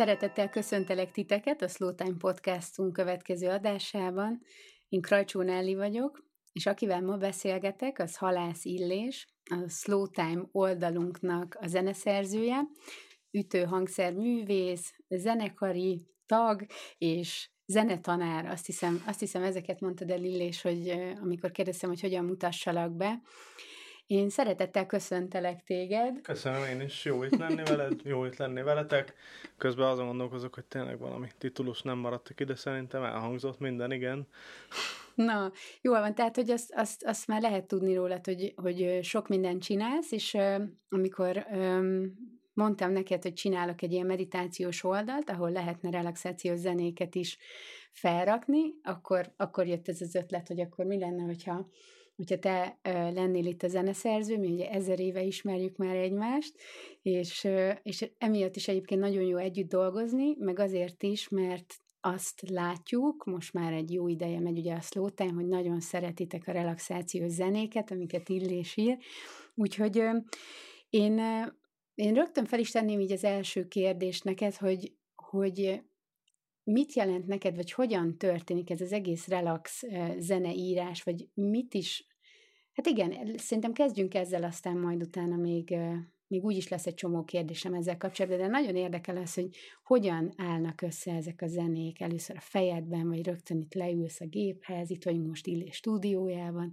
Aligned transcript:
Szeretettel 0.00 0.48
köszöntelek 0.48 1.10
titeket 1.10 1.62
a 1.62 1.68
Slow 1.68 1.94
Time 1.94 2.16
Podcastunk 2.18 2.92
következő 2.92 3.48
adásában. 3.48 4.42
Én 4.88 5.00
Krajcsó 5.00 5.42
Nelli 5.42 5.74
vagyok, 5.74 6.24
és 6.52 6.66
akivel 6.66 7.02
ma 7.02 7.16
beszélgetek, 7.16 7.98
az 7.98 8.16
Halász 8.16 8.64
Illés, 8.64 9.26
a 9.50 9.68
Slow 9.68 10.06
Time 10.06 10.48
oldalunknak 10.52 11.56
a 11.60 11.66
zeneszerzője, 11.66 12.60
ütőhangszer 13.30 14.12
művész, 14.12 14.94
zenekari 15.08 16.02
tag 16.26 16.66
és 16.98 17.50
zenetanár. 17.66 18.46
Azt 18.46 18.66
hiszem, 18.66 19.02
azt 19.06 19.20
hiszem 19.20 19.42
ezeket 19.42 19.80
mondtad 19.80 20.10
el 20.10 20.24
Illés, 20.24 20.62
hogy 20.62 20.88
amikor 21.22 21.50
kérdeztem, 21.50 21.88
hogy 21.88 22.00
hogyan 22.00 22.24
mutassalak 22.24 22.96
be, 22.96 23.20
én 24.10 24.28
szeretettel 24.28 24.86
köszöntelek 24.86 25.64
téged. 25.64 26.20
Köszönöm 26.22 26.64
én 26.64 26.80
is, 26.80 27.04
jó 27.04 27.22
itt 27.22 27.36
lenni 27.36 27.62
veled, 27.64 28.00
jó 28.04 28.24
itt 28.24 28.36
lenni 28.36 28.62
veletek. 28.62 29.14
Közben 29.56 29.86
azon 29.86 30.06
gondolkozok, 30.06 30.54
hogy 30.54 30.64
tényleg 30.64 30.98
valami 30.98 31.28
titulus 31.38 31.82
nem 31.82 31.98
maradtak 31.98 32.40
ide, 32.40 32.54
szerintem 32.54 33.02
elhangzott 33.02 33.58
minden, 33.58 33.92
igen. 33.92 34.26
Na, 35.14 35.52
jól 35.80 36.00
van, 36.00 36.14
tehát, 36.14 36.36
hogy 36.36 36.50
azt, 36.50 36.72
azt, 36.74 37.04
azt 37.04 37.26
már 37.26 37.40
lehet 37.40 37.66
tudni 37.66 37.94
rólad, 37.94 38.26
hogy, 38.26 38.52
hogy 38.56 38.98
sok 39.02 39.28
mindent 39.28 39.62
csinálsz, 39.62 40.12
és 40.12 40.36
amikor 40.88 41.46
mondtam 42.52 42.92
neked, 42.92 43.22
hogy 43.22 43.34
csinálok 43.34 43.82
egy 43.82 43.92
ilyen 43.92 44.06
meditációs 44.06 44.84
oldalt, 44.84 45.30
ahol 45.30 45.50
lehetne 45.50 45.90
relaxációs 45.90 46.58
zenéket 46.58 47.14
is 47.14 47.38
felrakni, 47.90 48.74
akkor, 48.82 49.32
akkor 49.36 49.66
jött 49.66 49.88
ez 49.88 50.00
az 50.00 50.14
ötlet, 50.14 50.48
hogy 50.48 50.60
akkor 50.60 50.84
mi 50.84 50.98
lenne, 50.98 51.22
hogyha 51.22 51.68
hogyha 52.16 52.38
te 52.38 52.78
lennél 53.12 53.46
itt 53.46 53.62
a 53.62 53.68
zeneszerző, 53.68 54.38
mi 54.38 54.52
ugye 54.52 54.70
ezer 54.70 55.00
éve 55.00 55.22
ismerjük 55.22 55.76
már 55.76 55.96
egymást, 55.96 56.54
és, 57.02 57.48
és 57.82 58.10
emiatt 58.18 58.56
is 58.56 58.68
egyébként 58.68 59.00
nagyon 59.00 59.22
jó 59.22 59.36
együtt 59.36 59.68
dolgozni, 59.68 60.36
meg 60.38 60.58
azért 60.58 61.02
is, 61.02 61.28
mert 61.28 61.74
azt 62.00 62.48
látjuk, 62.48 63.24
most 63.24 63.52
már 63.52 63.72
egy 63.72 63.92
jó 63.92 64.08
ideje 64.08 64.40
megy 64.40 64.58
ugye 64.58 64.74
a 64.74 64.80
slow 64.80 65.08
time, 65.08 65.32
hogy 65.32 65.46
nagyon 65.46 65.80
szeretitek 65.80 66.46
a 66.46 66.52
relaxációs 66.52 67.30
zenéket, 67.30 67.90
amiket 67.90 68.28
Illés 68.28 68.76
ír, 68.76 68.98
úgyhogy 69.54 70.02
én, 70.90 71.20
én 71.94 72.14
rögtön 72.14 72.44
fel 72.44 72.58
is 72.58 72.70
tenném 72.70 73.00
így 73.00 73.12
az 73.12 73.24
első 73.24 73.68
kérdést 73.68 74.24
neked, 74.24 74.56
hogy, 74.56 74.92
hogy 75.14 75.82
mit 76.72 76.92
jelent 76.92 77.26
neked, 77.26 77.56
vagy 77.56 77.72
hogyan 77.72 78.18
történik 78.18 78.70
ez 78.70 78.80
az 78.80 78.92
egész 78.92 79.28
relax 79.28 79.82
zeneírás, 80.18 81.02
vagy 81.02 81.28
mit 81.34 81.74
is 81.74 82.08
Hát 82.72 82.86
igen, 82.86 83.36
szerintem 83.36 83.72
kezdjünk 83.72 84.14
ezzel, 84.14 84.44
aztán 84.44 84.76
majd 84.76 85.02
utána 85.02 85.36
még, 85.36 85.76
még 86.26 86.44
úgy 86.44 86.56
is 86.56 86.68
lesz 86.68 86.86
egy 86.86 86.94
csomó 86.94 87.24
kérdésem 87.24 87.74
ezzel 87.74 87.96
kapcsolatban, 87.96 88.40
de 88.40 88.46
nagyon 88.46 88.76
érdekel 88.76 89.16
az, 89.16 89.34
hogy 89.34 89.48
hogyan 89.84 90.32
állnak 90.36 90.82
össze 90.82 91.12
ezek 91.12 91.42
a 91.42 91.46
zenék 91.46 92.00
először 92.00 92.36
a 92.36 92.40
fejedben, 92.40 93.08
vagy 93.08 93.26
rögtön 93.26 93.58
itt 93.60 93.74
leülsz 93.74 94.20
a 94.20 94.26
géphez, 94.26 94.90
itt 94.90 95.04
vagyunk 95.04 95.26
most 95.26 95.46
Illés 95.46 95.76
stúdiójában, 95.76 96.72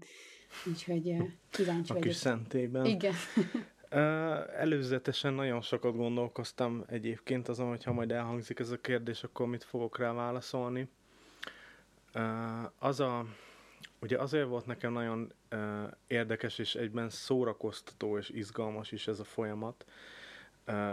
úgyhogy 0.65 1.15
kíváncsi 1.49 1.91
a 1.91 1.93
vagyok. 1.93 2.01
kis 2.01 2.15
szentében. 2.15 2.85
Igen. 2.85 3.13
Előzetesen 4.57 5.33
nagyon 5.33 5.61
sokat 5.61 5.95
gondolkoztam 5.95 6.83
egyébként 6.88 7.47
azon, 7.47 7.67
hogyha 7.67 7.93
majd 7.93 8.11
elhangzik 8.11 8.59
ez 8.59 8.69
a 8.69 8.81
kérdés, 8.81 9.23
akkor 9.23 9.47
mit 9.47 9.63
fogok 9.63 9.97
rá 9.97 10.13
válaszolni. 10.13 10.89
Az 12.80 12.99
a 12.99 13.25
Ugye 14.02 14.17
azért 14.17 14.47
volt 14.47 14.65
nekem 14.65 14.93
nagyon 14.93 15.33
érdekes 16.08 16.58
és 16.58 16.75
egyben 16.75 17.09
szórakoztató 17.09 18.17
és 18.17 18.30
izgalmas 18.30 18.91
is 18.91 19.08
ez 19.08 19.19
a 19.19 19.23
folyamat, 19.23 19.85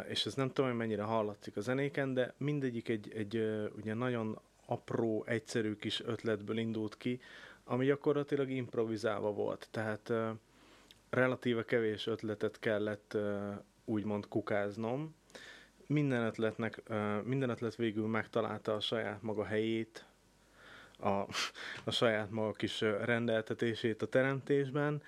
és 0.08 0.26
ez 0.26 0.34
nem 0.34 0.48
tudom, 0.48 0.70
hogy 0.70 0.78
mennyire 0.78 1.02
hallatszik 1.02 1.56
a 1.56 1.60
zenéken, 1.60 2.14
de 2.14 2.34
mindegyik 2.36 2.88
egy, 2.88 3.12
egy 3.14 3.70
ugye 3.76 3.94
nagyon 3.94 4.38
apró, 4.66 5.24
egyszerű 5.26 5.74
kis 5.74 6.00
ötletből 6.00 6.58
indult 6.58 6.96
ki, 6.96 7.20
ami 7.64 7.86
gyakorlatilag 7.86 8.50
improvizálva 8.50 9.32
volt. 9.32 9.68
Tehát 9.70 10.12
relatíve 11.14 11.64
kevés 11.64 12.06
ötletet 12.06 12.58
kellett 12.58 13.16
úgymond 13.84 14.28
kukáznom. 14.28 15.14
Minden 15.86 16.24
ötletnek, 16.24 16.82
minden 17.24 17.50
ötlet 17.50 17.76
végül 17.76 18.06
megtalálta 18.06 18.74
a 18.74 18.80
saját 18.80 19.22
maga 19.22 19.44
helyét, 19.44 20.04
a, 20.98 21.08
a 21.84 21.90
saját 21.90 22.30
maga 22.30 22.52
kis 22.52 22.80
rendeltetését 22.80 24.02
a 24.02 24.06
teremtésben. 24.06 25.02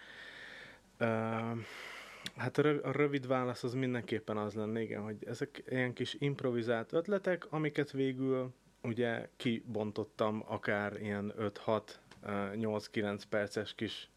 Hát 2.37 2.59
a 2.59 2.93
rövid 2.93 3.27
válasz 3.27 3.63
az 3.63 3.75
mindenképpen 3.75 4.37
az 4.37 4.55
lenne, 4.55 4.81
igen, 4.81 5.03
hogy 5.03 5.17
ezek 5.27 5.63
ilyen 5.69 5.93
kis 5.93 6.17
improvizált 6.19 6.93
ötletek, 6.93 7.53
amiket 7.53 7.91
végül 7.91 8.53
ugye 8.83 9.29
kibontottam 9.37 10.45
akár 10.47 11.01
ilyen 11.01 11.33
5-6-8-9 11.39 13.23
perces 13.29 13.75
kis 13.75 14.09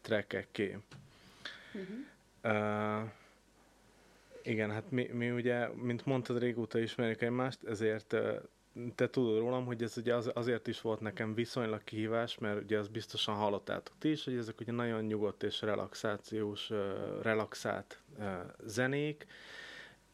trekkekké. 0.00 0.78
Uh-huh. 1.74 3.02
Uh, 3.02 3.10
igen, 4.42 4.70
hát 4.70 4.90
mi, 4.90 5.08
mi 5.12 5.30
ugye, 5.30 5.68
mint 5.68 6.06
mondtad, 6.06 6.38
régóta 6.38 6.78
ismerjük 6.78 7.22
egymást, 7.22 7.64
ezért 7.64 8.12
uh, 8.12 8.42
te 8.94 9.10
tudod 9.10 9.38
rólam, 9.38 9.64
hogy 9.64 9.82
ez 9.82 9.96
ugye 9.96 10.14
az, 10.14 10.30
azért 10.34 10.66
is 10.68 10.80
volt 10.80 11.00
nekem 11.00 11.34
viszonylag 11.34 11.84
kihívás, 11.84 12.38
mert 12.38 12.62
ugye 12.62 12.78
azt 12.78 12.90
biztosan 12.90 13.34
hallottátok 13.34 13.94
ti 13.98 14.10
is, 14.10 14.24
hogy 14.24 14.36
ezek 14.36 14.60
ugye 14.60 14.72
nagyon 14.72 15.02
nyugodt 15.04 15.42
és 15.42 15.60
relaxációs, 15.60 16.70
relaxált 17.22 18.02
zenék. 18.64 19.26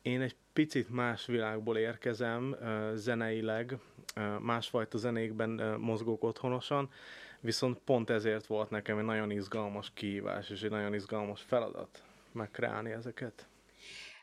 Én 0.03 0.21
egy 0.21 0.37
picit 0.53 0.91
más 0.91 1.27
világból 1.27 1.77
érkezem 1.77 2.57
zeneileg, 2.95 3.79
másfajta 4.41 4.99
zenékben 4.99 5.81
mozgok 5.81 6.25
otthonosan, 6.25 6.91
viszont 7.41 7.79
pont 7.79 8.11
ezért 8.11 8.47
volt 8.47 8.71
nekem 8.71 8.99
egy 8.99 9.05
nagyon 9.05 9.31
izgalmas 9.31 9.93
kihívás 9.95 10.51
és 10.51 10.63
egy 10.63 10.71
nagyon 10.71 10.95
izgalmas 10.95 11.43
feladat 11.43 12.03
megkreálni 12.33 12.91
ezeket. 12.91 13.49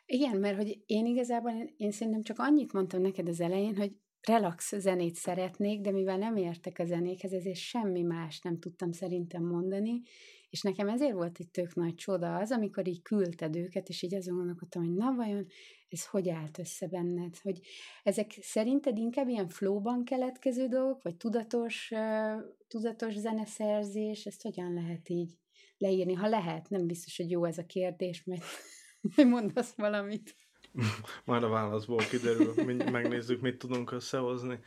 Igen, 0.06 0.38
mert 0.38 0.58
hogy 0.58 0.80
én 0.86 1.06
igazából, 1.06 1.52
én, 1.52 1.74
én 1.78 1.92
szerintem 1.92 2.22
csak 2.22 2.40
annyit 2.40 2.74
mondtam 2.74 3.02
neked 3.02 3.28
az 3.28 3.40
elején, 3.40 3.76
hogy 3.76 3.92
relax 4.22 4.76
zenét 4.78 5.16
szeretnék, 5.16 5.82
de 5.82 5.92
mivel 5.92 6.18
nem 6.18 6.36
értek 6.36 6.80
a 6.80 6.86
zenékhez, 6.86 7.34
ezért 7.34 7.56
semmi 7.56 8.02
más 8.02 8.42
nem 8.42 8.60
tudtam 8.60 8.92
szerintem 8.92 9.44
mondani, 9.44 10.02
és 10.56 10.62
nekem 10.62 10.90
ezért 10.90 11.14
volt 11.14 11.38
egy 11.40 11.50
tök 11.50 11.76
nagy 11.76 11.96
csoda 11.96 12.36
az, 12.36 12.52
amikor 12.52 12.88
így 12.88 13.02
küldted 13.02 13.56
őket, 13.56 13.90
és 13.90 14.02
így 14.02 14.16
azon 14.16 14.36
gondolkodtam, 14.36 14.84
hogy 14.84 14.94
na 14.94 15.14
vajon 15.16 15.46
ez 15.90 16.06
hogy 16.06 16.30
állt 16.30 16.60
össze 16.60 16.88
benned? 16.88 17.38
Hogy 17.38 17.60
ezek 18.04 18.32
szerinted 18.42 18.98
inkább 18.98 19.28
ilyen 19.28 19.48
flowban 19.48 20.04
keletkező 20.04 20.68
dolgok, 20.68 21.02
vagy 21.02 21.16
tudatos, 21.16 21.92
tudatos 22.68 23.14
zeneszerzés, 23.14 24.26
ezt 24.26 24.42
hogyan 24.42 24.74
lehet 24.74 25.10
így 25.10 25.32
leírni? 25.78 26.14
Ha 26.14 26.28
lehet, 26.28 26.70
nem 26.70 26.88
biztos, 26.88 27.18
hogy 27.18 27.30
jó 27.30 27.46
ez 27.46 27.58
a 27.58 27.66
kérdés, 27.66 28.24
mert 28.24 28.44
mondasz 29.36 29.74
valamit. 29.76 30.36
Majd 31.26 31.44
a 31.44 31.50
válaszból 31.50 32.04
kiderül, 32.10 32.54
megnézzük, 32.92 33.42
mit 33.42 33.58
tudunk 33.58 33.92
összehozni. 33.92 34.60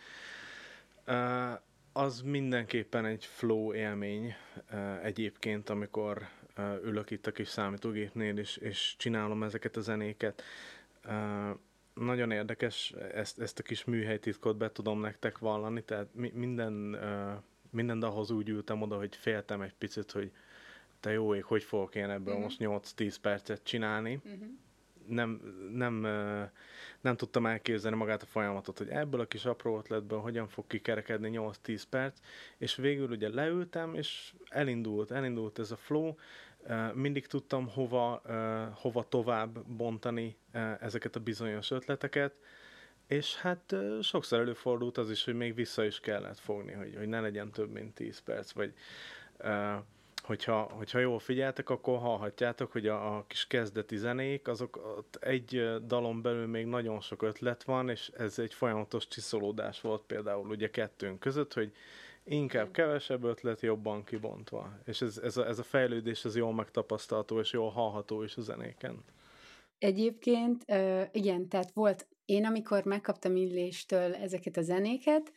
Uh, 1.07 1.67
az 1.99 2.21
mindenképpen 2.21 3.05
egy 3.05 3.25
flow 3.25 3.75
élmény 3.75 4.35
egyébként, 5.03 5.71
amikor 5.71 6.29
ülök 6.83 7.11
itt 7.11 7.27
a 7.27 7.33
kis 7.33 7.49
számítógépnél, 7.49 8.37
és, 8.39 8.57
és 8.57 8.95
csinálom 8.99 9.43
ezeket 9.43 9.77
a 9.77 9.81
zenéket. 9.81 10.43
Nagyon 11.95 12.31
érdekes, 12.31 12.95
ezt, 13.15 13.41
ezt 13.41 13.59
a 13.59 13.63
kis 13.63 13.85
műhelytitkot 13.85 14.57
be 14.57 14.73
tudom 14.73 15.01
nektek 15.01 15.39
vallani, 15.39 15.83
tehát 15.83 16.15
mi, 16.15 16.33
minden, 16.35 16.73
minden 17.71 18.03
ahhoz 18.03 18.31
úgy 18.31 18.49
ültem 18.49 18.83
oda, 18.83 18.97
hogy 18.97 19.17
féltem 19.17 19.61
egy 19.61 19.75
picit, 19.75 20.11
hogy 20.11 20.33
te 21.01 21.13
jó 21.13 21.35
ég, 21.35 21.45
hogy 21.45 21.63
fogok 21.63 21.95
én 21.95 22.11
ebből 22.11 22.35
uh-huh. 22.35 22.43
most 22.43 22.97
8-10 22.97 23.17
percet 23.21 23.63
csinálni. 23.63 24.21
Uh-huh 24.25 24.49
nem, 25.09 25.41
nem, 25.73 25.95
nem 27.01 27.17
tudtam 27.17 27.47
elképzelni 27.47 27.97
magát 27.97 28.23
a 28.23 28.27
folyamatot, 28.27 28.79
hogy 28.79 28.89
ebből 28.89 29.21
a 29.21 29.27
kis 29.27 29.45
apró 29.45 29.79
ötletből 29.79 30.19
hogyan 30.19 30.49
fog 30.49 30.67
kikerekedni 30.67 31.31
8-10 31.65 31.83
perc, 31.91 32.19
és 32.59 32.77
végül 32.77 33.11
ugye 33.11 33.29
leültem, 33.29 33.95
és 33.95 34.33
elindult, 34.49 35.11
elindult 35.11 35.59
ez 35.59 35.71
a 35.71 35.77
flow, 35.77 36.15
mindig 36.95 37.27
tudtam 37.27 37.69
hova, 37.69 38.23
hova 38.75 39.09
tovább 39.09 39.67
bontani 39.67 40.37
ezeket 40.81 41.17
a 41.17 41.21
bizonyos 41.21 41.71
ötleteket, 41.71 42.35
és 43.07 43.37
hát 43.37 43.75
sokszor 44.03 44.39
előfordult 44.39 44.99
az 44.99 45.11
is, 45.11 45.25
hogy 45.25 45.35
még 45.35 45.55
vissza 45.55 45.85
is 45.85 46.01
kellett 46.01 46.39
fogni, 46.39 46.73
hogy, 46.73 46.95
hogy 46.97 47.09
ne 47.09 47.21
legyen 47.21 47.51
több 47.51 47.71
mint 47.71 47.95
10 47.95 48.19
perc, 48.19 48.53
vagy 48.53 48.75
hogyha, 50.29 50.71
hogyha 50.73 50.99
jól 50.99 51.19
figyeltek, 51.19 51.71
akkor 51.71 51.99
hallhatjátok, 51.99 52.73
hogy 52.73 52.87
a, 52.87 53.17
a 53.17 53.25
kis 53.27 53.47
kezdeti 53.47 53.97
zenék, 53.97 54.49
azok 54.49 54.77
ott 54.77 55.19
egy 55.21 55.77
dalon 55.87 56.23
belül 56.23 56.47
még 56.47 56.67
nagyon 56.67 57.01
sok 57.01 57.23
ötlet 57.23 57.63
van, 57.63 57.89
és 57.89 58.11
ez 58.17 58.39
egy 58.39 58.55
folyamatos 58.55 59.09
csiszolódás 59.09 59.81
volt 59.81 60.03
például 60.03 60.49
ugye 60.49 60.71
kettőnk 60.71 61.21
között, 61.21 61.53
hogy 61.53 61.73
inkább 62.25 62.71
kevesebb 62.71 63.25
ötlet, 63.25 63.61
jobban 63.61 64.05
kibontva. 64.05 64.79
És 64.85 65.01
ez, 65.01 65.19
ez, 65.19 65.37
a, 65.37 65.47
ez 65.47 65.59
a 65.59 65.63
fejlődés 65.63 66.25
az 66.25 66.37
jól 66.37 66.55
megtapasztalható, 66.55 67.41
és 67.41 67.53
jól 67.53 67.71
hallható 67.71 68.23
is 68.23 68.37
a 68.37 68.41
zenéken. 68.41 69.05
Egyébként, 69.79 70.65
igen, 71.13 71.49
tehát 71.49 71.71
volt 71.73 72.07
én 72.25 72.45
amikor 72.45 72.85
megkaptam 72.85 73.37
Illéstől 73.37 74.15
ezeket 74.15 74.57
a 74.57 74.63
zenéket, 74.63 75.33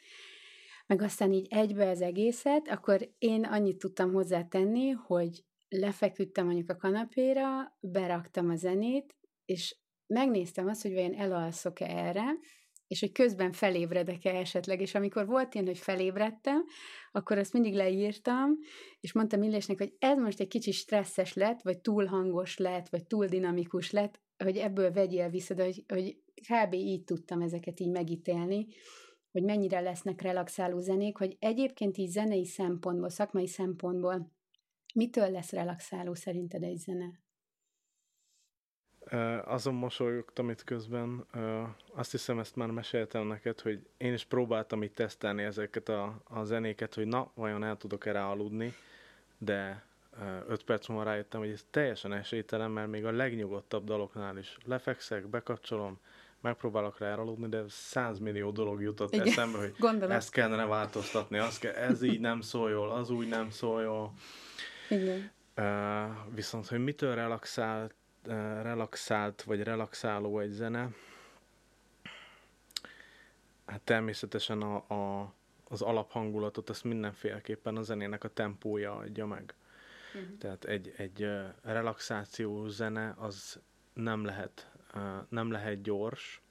meg 0.92 1.02
aztán 1.02 1.34
így 1.34 1.48
egybe 1.50 1.90
az 1.90 2.02
egészet, 2.02 2.68
akkor 2.68 3.10
én 3.18 3.44
annyit 3.44 3.78
tudtam 3.78 4.14
hozzátenni, 4.14 4.90
hogy 4.90 5.44
lefeküdtem 5.70 6.46
mondjuk 6.46 6.70
a 6.70 6.76
kanapéra, 6.76 7.78
beraktam 7.80 8.50
a 8.50 8.56
zenét, 8.56 9.16
és 9.46 9.76
megnéztem 10.08 10.68
azt, 10.68 10.82
hogy 10.82 10.94
vajon 10.94 11.14
elalszok-e 11.14 11.86
erre, 11.86 12.26
és 12.88 13.00
hogy 13.00 13.12
közben 13.12 13.52
felébredek-e 13.52 14.36
esetleg, 14.36 14.82
és 14.82 14.96
amikor 14.96 15.26
volt 15.26 15.54
ilyen, 15.54 15.66
hogy 15.66 15.78
felébredtem, 15.78 16.66
akkor 17.12 17.38
azt 17.38 17.54
mindig 17.54 17.74
leírtam, 17.74 18.58
és 19.00 19.14
mondtam 19.14 19.44
Illésnek, 19.44 19.78
hogy 19.78 19.94
ez 20.00 20.18
most 20.18 20.40
egy 20.40 20.48
kicsit 20.48 20.74
stresszes 20.74 21.34
lett, 21.34 21.62
vagy 21.62 21.80
túl 21.80 22.06
hangos 22.06 22.58
lett, 22.58 22.90
vagy 22.90 23.06
túl 23.06 23.26
dinamikus 23.26 23.92
lett, 23.92 24.22
hogy 24.44 24.58
ebből 24.58 24.92
vegyél 24.92 25.30
vissza, 25.30 25.54
de 25.54 25.64
hogy, 25.64 25.84
hogy 25.88 26.18
kb. 26.36 26.74
így 26.74 27.04
tudtam 27.04 27.42
ezeket 27.42 27.80
így 27.80 27.92
megítélni, 27.92 28.68
hogy 29.31 29.44
mennyire 29.44 29.80
lesznek 29.80 30.22
relaxáló 30.22 30.80
zenék, 30.80 31.18
hogy 31.18 31.38
egyébként 31.39 31.98
így 31.98 32.10
zenei 32.10 32.45
szempontból, 32.45 33.10
szakmai 33.10 33.48
szempontból 33.48 34.31
mitől 34.94 35.31
lesz 35.31 35.51
relaxáló 35.51 36.13
szerinted 36.13 36.63
egy 36.63 36.78
zene? 36.78 37.19
azon 39.44 39.74
mosolyogtam 39.74 40.50
itt 40.50 40.63
közben, 40.63 41.25
azt 41.94 42.12
hiszem 42.12 42.39
ezt 42.39 42.56
már 42.56 42.69
meséltem 42.69 43.28
neked, 43.28 43.60
hogy 43.60 43.88
én 43.98 44.13
is 44.13 44.25
próbáltam 44.25 44.83
itt 44.83 44.95
tesztelni 44.95 45.44
ezeket 45.44 45.89
a, 45.89 46.22
a 46.24 46.44
zenéket, 46.44 46.94
hogy 46.94 47.07
na, 47.07 47.31
vajon 47.36 47.63
el 47.63 47.78
tudok 47.78 48.06
erre 48.06 48.25
aludni, 48.25 48.74
de 49.38 49.86
öt 50.48 50.63
perc 50.63 50.88
múlva 50.88 51.04
rájöttem, 51.04 51.39
hogy 51.39 51.50
ez 51.50 51.66
teljesen 51.69 52.13
esélytelen, 52.13 52.72
mert 52.72 52.89
még 52.89 53.06
a 53.06 53.12
legnyugodtabb 53.12 53.83
daloknál 53.83 54.38
is 54.38 54.57
lefekszek, 54.66 55.28
bekapcsolom, 55.28 56.00
megpróbálok 56.42 57.00
rá 57.00 57.16
aludni, 57.16 57.48
de 57.48 57.64
százmillió 57.68 58.52
dolog 58.52 58.82
jutott 58.82 59.14
Igen, 59.14 59.28
eszembe, 59.28 59.58
hogy 59.58 59.74
gondolom. 59.80 60.16
ezt 60.16 60.32
kellene 60.32 60.66
változtatni, 60.66 61.38
az 61.38 61.60
kell, 61.60 61.74
ez 61.74 62.02
így 62.02 62.20
nem 62.20 62.42
szól 62.42 62.70
jól, 62.70 62.92
az 62.92 63.10
úgy 63.10 63.28
nem 63.28 63.50
szól 63.50 63.82
jól. 63.82 64.14
Igen. 64.90 65.32
Uh, 65.58 66.34
viszont, 66.36 66.68
hogy 66.68 66.84
mitől 66.84 67.16
relaxált 67.16 67.96
relaxált 68.62 69.42
vagy 69.42 69.64
relaxáló 69.64 70.40
egy 70.40 70.52
zene, 70.52 70.90
hát 73.66 73.82
természetesen 73.82 74.62
a, 74.62 74.76
a, 74.76 75.34
az 75.68 75.82
alaphangulatot 75.82 76.70
azt 76.70 76.84
mindenféleképpen 76.84 77.78
a 77.78 77.82
zenének 77.82 78.24
a 78.24 78.34
tempója 78.34 78.96
adja 78.96 79.26
meg. 79.26 79.54
Uh-huh. 80.14 80.38
Tehát 80.38 80.66
egy, 80.66 80.94
egy 80.98 81.28
relaxáció 81.62 82.68
zene 82.68 83.16
az 83.18 83.60
nem 83.94 84.26
lehet, 84.26 84.70
nem 85.30 85.52
lehet 85.52 85.82
gyors, 85.82 86.42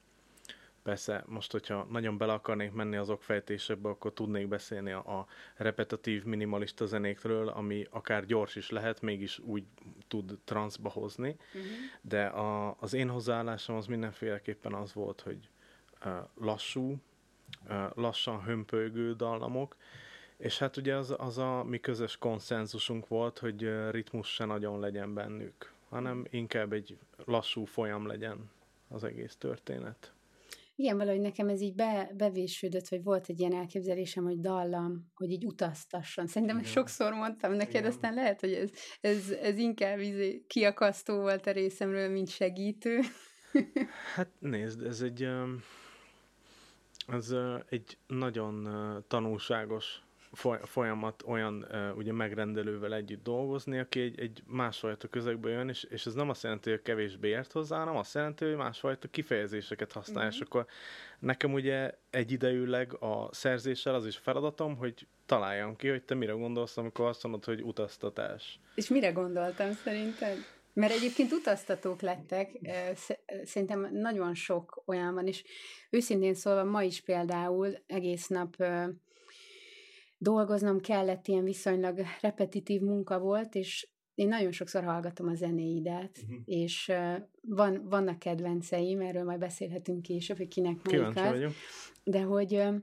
Persze, 0.83 1.23
most, 1.27 1.51
hogyha 1.51 1.87
nagyon 1.91 2.17
bele 2.17 2.33
akarnék 2.33 2.71
menni 2.71 2.95
az 2.95 3.09
okfejtésekbe, 3.09 3.89
akkor 3.89 4.13
tudnék 4.13 4.47
beszélni 4.47 4.91
a, 4.91 5.27
repetitív 5.55 6.23
minimalista 6.23 6.85
zenékről, 6.85 7.47
ami 7.47 7.87
akár 7.89 8.25
gyors 8.25 8.55
is 8.55 8.69
lehet, 8.69 9.01
mégis 9.01 9.39
úgy 9.39 9.63
tud 10.07 10.39
transzba 10.43 10.89
hozni. 10.89 11.37
Uh-huh. 11.47 11.71
De 12.01 12.25
a, 12.25 12.75
az 12.79 12.93
én 12.93 13.09
hozzáállásom 13.09 13.75
az 13.75 13.85
mindenféleképpen 13.85 14.73
az 14.73 14.93
volt, 14.93 15.21
hogy 15.21 15.49
lassú, 16.35 16.97
lassan 17.93 18.43
hömpölygő 18.43 19.13
dallamok, 19.13 19.75
és 20.37 20.59
hát 20.59 20.77
ugye 20.77 20.95
az, 20.95 21.15
az 21.17 21.37
a 21.37 21.63
mi 21.63 21.79
közös 21.79 22.17
konszenzusunk 22.17 23.07
volt, 23.07 23.39
hogy 23.39 23.89
ritmus 23.89 24.33
se 24.33 24.45
nagyon 24.45 24.79
legyen 24.79 25.13
bennük, 25.13 25.73
hanem 25.89 26.25
inkább 26.29 26.73
egy 26.73 26.97
lassú 27.25 27.65
folyam 27.65 28.07
legyen 28.07 28.51
az 28.87 29.03
egész 29.03 29.35
történet. 29.35 30.13
Igen, 30.75 30.97
valahogy 30.97 31.21
nekem 31.21 31.49
ez 31.49 31.61
így 31.61 31.75
be, 31.75 32.11
bevésődött, 32.17 32.87
vagy 32.87 33.03
volt 33.03 33.27
egy 33.27 33.39
ilyen 33.39 33.53
elképzelésem, 33.53 34.23
hogy 34.23 34.39
dallam, 34.39 35.11
hogy 35.13 35.31
így 35.31 35.45
utaztasson. 35.45 36.27
Szerintem 36.27 36.57
Igen. 36.57 36.69
sokszor 36.69 37.13
mondtam 37.13 37.51
neked, 37.51 37.75
Igen. 37.75 37.85
aztán 37.85 38.13
lehet, 38.13 38.39
hogy 38.39 38.53
ez, 38.53 38.69
ez, 39.01 39.29
ez 39.29 39.57
inkább 39.57 39.99
izé 39.99 40.43
kiakasztó 40.47 41.19
volt 41.19 41.47
a 41.47 41.51
részemről, 41.51 42.09
mint 42.09 42.29
segítő. 42.29 42.99
hát 44.15 44.29
nézd, 44.39 44.81
ez 44.81 45.01
egy, 45.01 45.27
ez 47.07 47.35
egy 47.69 47.97
nagyon 48.07 48.67
tanulságos 49.07 50.01
folyamat 50.63 51.23
olyan 51.25 51.67
uh, 51.71 51.97
ugye 51.97 52.13
megrendelővel 52.13 52.93
együtt 52.93 53.23
dolgozni, 53.23 53.79
aki 53.79 53.99
egy, 53.99 54.19
egy 54.19 54.43
másfajta 54.45 55.07
közegből 55.07 55.51
jön, 55.51 55.69
és, 55.69 55.83
és 55.83 56.05
ez 56.05 56.13
nem 56.13 56.29
azt 56.29 56.43
jelenti, 56.43 56.69
hogy 56.69 56.81
kevésbé 56.81 57.29
ért 57.29 57.51
hozzá, 57.51 57.77
hanem 57.77 57.95
azt 57.95 58.13
jelenti, 58.13 58.45
hogy 58.45 58.55
másfajta 58.55 59.07
kifejezéseket 59.07 59.91
használ, 59.91 60.23
mm-hmm. 60.23 60.33
és 60.33 60.39
akkor 60.39 60.65
nekem 61.19 61.53
ugye 61.53 61.91
egyidejűleg 62.09 62.93
a 62.93 63.29
szerzéssel 63.31 63.95
az 63.95 64.05
is 64.05 64.17
feladatom, 64.17 64.77
hogy 64.77 65.07
találjam 65.25 65.75
ki, 65.75 65.87
hogy 65.87 66.03
te 66.03 66.15
mire 66.15 66.33
gondolsz, 66.33 66.77
amikor 66.77 67.05
azt 67.05 67.23
mondod, 67.23 67.45
hogy 67.45 67.61
utaztatás. 67.61 68.59
És 68.75 68.87
mire 68.87 69.11
gondoltam 69.11 69.73
szerinted? 69.73 70.37
Mert 70.73 70.93
egyébként 70.93 71.31
utaztatók 71.31 72.01
lettek, 72.01 72.59
szerintem 73.43 73.89
nagyon 73.91 74.33
sok 74.33 74.83
olyan 74.85 75.13
van, 75.13 75.27
és 75.27 75.43
őszintén 75.89 76.33
szólva 76.33 76.63
ma 76.63 76.83
is 76.83 77.01
például 77.01 77.77
egész 77.87 78.27
nap 78.27 78.55
dolgoznom 80.21 80.79
kellett, 80.79 81.27
ilyen 81.27 81.43
viszonylag 81.43 82.01
repetitív 82.21 82.81
munka 82.81 83.19
volt, 83.19 83.55
és 83.55 83.89
én 84.15 84.27
nagyon 84.27 84.51
sokszor 84.51 84.83
hallgatom 84.83 85.27
a 85.27 85.33
zenéidet, 85.33 86.17
uh-huh. 86.23 86.37
és 86.45 86.87
uh, 86.87 87.15
van, 87.41 87.87
vannak 87.89 88.19
kedvenceim, 88.19 89.01
erről 89.01 89.23
majd 89.23 89.39
beszélhetünk 89.39 90.01
később, 90.01 90.37
hogy 90.37 90.47
kinek 90.47 90.77
melyik 90.83 91.07
az. 91.07 91.29
Vagyok. 91.29 91.51
De 92.03 92.21
hogy, 92.21 92.53
uh, 92.53 92.75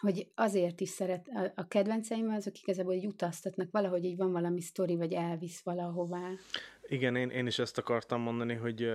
hogy 0.00 0.30
azért 0.34 0.80
is 0.80 0.88
szeret, 0.88 1.28
a, 1.28 1.52
a 1.54 1.68
kedvenceim 1.68 2.28
azok 2.28 2.60
igazából 2.60 2.94
hogy 2.94 3.06
utaztatnak, 3.06 3.70
valahogy 3.70 4.04
így 4.04 4.16
van 4.16 4.32
valami 4.32 4.60
sztori, 4.60 4.96
vagy 4.96 5.12
elvisz 5.12 5.60
valahová. 5.60 6.30
Igen, 6.82 7.16
én, 7.16 7.30
én 7.30 7.46
is 7.46 7.58
ezt 7.58 7.78
akartam 7.78 8.20
mondani, 8.20 8.54
hogy 8.54 8.90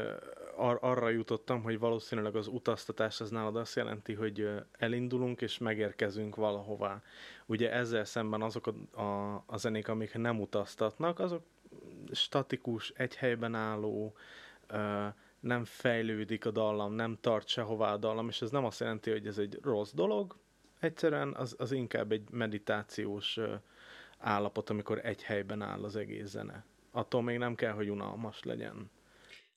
ar- 0.55 0.83
arra 0.83 1.09
jutottam, 1.09 1.63
hogy 1.63 1.79
valószínűleg 1.79 2.35
az 2.35 2.47
utaztatás 2.47 3.21
az 3.21 3.29
nálad 3.29 3.55
azt 3.55 3.75
jelenti, 3.75 4.13
hogy 4.13 4.49
elindulunk 4.71 5.41
és 5.41 5.57
megérkezünk 5.57 6.35
valahová. 6.35 7.01
Ugye 7.45 7.71
ezzel 7.71 8.05
szemben 8.05 8.41
azok 8.41 8.67
a, 8.67 9.01
a, 9.01 9.43
a 9.45 9.57
zenék, 9.57 9.87
amik 9.87 10.13
nem 10.13 10.39
utaztatnak, 10.39 11.19
azok 11.19 11.43
statikus, 12.11 12.89
egy 12.95 13.15
helyben 13.15 13.55
álló, 13.55 14.15
nem 15.39 15.63
fejlődik 15.65 16.45
a 16.45 16.51
dallam, 16.51 16.93
nem 16.93 17.17
tart 17.21 17.47
sehová 17.47 17.93
a 17.93 17.97
dallam, 17.97 18.27
és 18.27 18.41
ez 18.41 18.49
nem 18.49 18.65
azt 18.65 18.79
jelenti, 18.79 19.11
hogy 19.11 19.27
ez 19.27 19.37
egy 19.37 19.59
rossz 19.61 19.91
dolog, 19.93 20.35
egyszerűen 20.79 21.33
az, 21.33 21.55
az 21.57 21.71
inkább 21.71 22.11
egy 22.11 22.29
meditációs 22.31 23.39
állapot, 24.17 24.69
amikor 24.69 24.99
egy 25.03 25.23
helyben 25.23 25.61
áll 25.61 25.83
az 25.83 25.95
egész 25.95 26.27
zene 26.27 26.65
attól 26.95 27.21
még 27.21 27.37
nem 27.37 27.55
kell, 27.55 27.71
hogy 27.71 27.89
unalmas 27.89 28.43
legyen. 28.43 28.91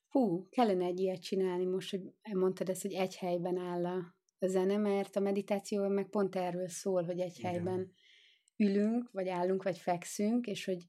Hú, 0.09 0.47
kellene 0.49 0.85
egy 0.85 0.99
ilyet 0.99 1.21
csinálni 1.21 1.65
most, 1.65 1.89
hogy 1.89 2.01
mondtad 2.33 2.69
ezt, 2.69 2.81
hogy 2.81 2.93
egy 2.93 3.15
helyben 3.15 3.57
áll 3.57 3.85
a, 3.85 4.15
a 4.39 4.47
zene, 4.47 4.77
mert 4.77 5.15
a 5.15 5.19
meditáció 5.19 5.87
meg 5.87 6.09
pont 6.09 6.35
erről 6.35 6.67
szól, 6.67 7.03
hogy 7.03 7.19
egy 7.19 7.37
Igen. 7.37 7.51
helyben 7.51 7.91
ülünk, 8.57 9.11
vagy 9.11 9.27
állunk, 9.27 9.63
vagy 9.63 9.77
fekszünk, 9.77 10.47
és 10.47 10.65
hogy 10.65 10.87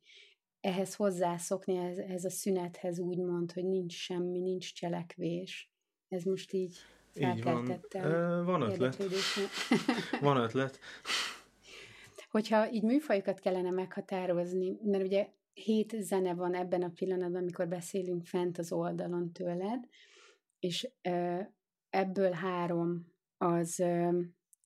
ehhez 0.60 0.94
hozzászokni, 0.94 1.76
ez, 1.76 1.98
ez 1.98 2.24
a 2.24 2.30
szünethez 2.30 2.98
úgy 2.98 3.18
mond, 3.18 3.52
hogy 3.52 3.64
nincs 3.64 3.94
semmi, 3.94 4.40
nincs 4.40 4.72
cselekvés. 4.72 5.72
Ez 6.08 6.22
most 6.22 6.52
így 6.52 6.76
felkeltette 7.12 7.98
így 7.98 8.04
van. 8.04 8.44
van 8.44 8.62
ötlet. 8.62 8.96
van 10.20 10.36
ötlet. 10.36 10.78
Hogyha 12.30 12.72
így 12.72 12.82
műfajokat 12.82 13.40
kellene 13.40 13.70
meghatározni, 13.70 14.78
mert 14.82 15.04
ugye 15.04 15.28
hét 15.52 15.96
zene 16.00 16.34
van 16.34 16.54
ebben 16.54 16.82
a 16.82 16.90
pillanatban, 16.94 17.40
amikor 17.40 17.68
beszélünk 17.68 18.24
fent 18.24 18.58
az 18.58 18.72
oldalon 18.72 19.32
tőled, 19.32 19.84
és 20.58 20.90
ebből 21.90 22.30
három 22.30 23.06
az, 23.36 23.84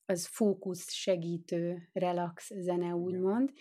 az 0.05 0.25
fókusz 0.25 0.91
segítő, 0.91 1.89
relax 1.93 2.51
zene, 2.55 2.95
úgymond, 2.95 3.51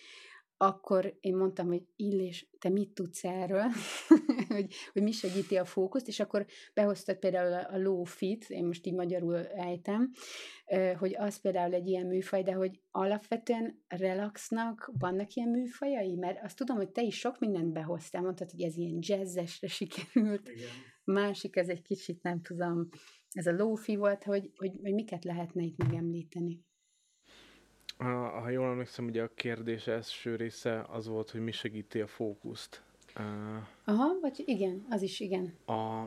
akkor 0.66 1.16
én 1.20 1.36
mondtam, 1.36 1.66
hogy 1.66 1.82
Illés, 1.96 2.48
te 2.58 2.68
mit 2.68 2.90
tudsz 2.90 3.24
erről, 3.24 3.64
hogy, 4.54 4.74
hogy 4.92 5.02
mi 5.02 5.10
segíti 5.10 5.56
a 5.56 5.64
fókuszt, 5.64 6.08
és 6.08 6.20
akkor 6.20 6.46
behoztad 6.74 7.18
például 7.18 7.52
a, 7.52 7.78
low 7.78 8.04
fit, 8.04 8.44
én 8.48 8.64
most 8.64 8.86
így 8.86 8.94
magyarul 8.94 9.46
ejtem, 9.46 10.10
hogy 10.98 11.16
az 11.16 11.40
például 11.40 11.74
egy 11.74 11.86
ilyen 11.86 12.06
műfaj, 12.06 12.42
de 12.42 12.52
hogy 12.52 12.80
alapvetően 12.90 13.84
relaxnak 13.88 14.90
vannak 14.98 15.34
ilyen 15.34 15.48
műfajai, 15.48 16.14
mert 16.14 16.44
azt 16.44 16.56
tudom, 16.56 16.76
hogy 16.76 16.90
te 16.90 17.02
is 17.02 17.18
sok 17.18 17.38
mindent 17.38 17.72
behoztál, 17.72 18.22
mondtad, 18.22 18.50
hogy 18.50 18.62
ez 18.62 18.76
ilyen 18.76 18.98
jazzesre 19.00 19.68
sikerült, 19.68 20.48
Igen. 20.48 20.68
másik, 21.04 21.56
ez 21.56 21.68
egy 21.68 21.82
kicsit 21.82 22.22
nem 22.22 22.40
tudom, 22.42 22.88
ez 23.30 23.46
a 23.46 23.52
low 23.52 23.76
volt, 23.96 24.24
hogy, 24.24 24.50
hogy, 24.56 24.72
hogy 24.82 24.94
miket 24.94 25.24
lehetne 25.24 25.62
itt 25.62 25.76
megemlíteni. 25.76 26.64
Ha 27.96 28.48
jól 28.48 28.70
emlékszem, 28.70 29.04
ugye 29.04 29.22
a 29.22 29.30
kérdés 29.34 29.86
első 29.86 30.36
része 30.36 30.84
az 30.88 31.06
volt, 31.06 31.30
hogy 31.30 31.40
mi 31.40 31.52
segíti 31.52 32.00
a 32.00 32.06
fókuszt. 32.06 32.82
Aha, 33.84 34.18
vagy 34.20 34.42
igen, 34.46 34.86
az 34.90 35.02
is 35.02 35.20
igen. 35.20 35.54
A, 35.66 36.04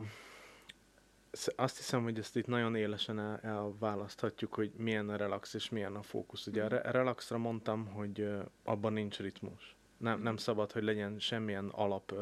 azt 1.56 1.76
hiszem, 1.76 2.02
hogy 2.02 2.18
ezt 2.18 2.36
itt 2.36 2.46
nagyon 2.46 2.74
élesen 2.74 3.18
el, 3.18 3.38
elválaszthatjuk, 3.42 4.54
hogy 4.54 4.72
milyen 4.76 5.08
a 5.08 5.16
relax 5.16 5.54
és 5.54 5.68
milyen 5.68 5.94
a 5.94 6.02
fókusz. 6.02 6.46
Ugye 6.46 6.64
a 6.64 6.68
re- 6.68 6.90
relaxra 6.90 7.38
mondtam, 7.38 7.86
hogy 7.86 8.28
abban 8.64 8.92
nincs 8.92 9.18
ritmus. 9.18 9.76
Nem, 9.96 10.20
nem 10.20 10.36
szabad, 10.36 10.72
hogy 10.72 10.82
legyen 10.82 11.18
semmilyen 11.18 11.68
alap, 11.68 12.14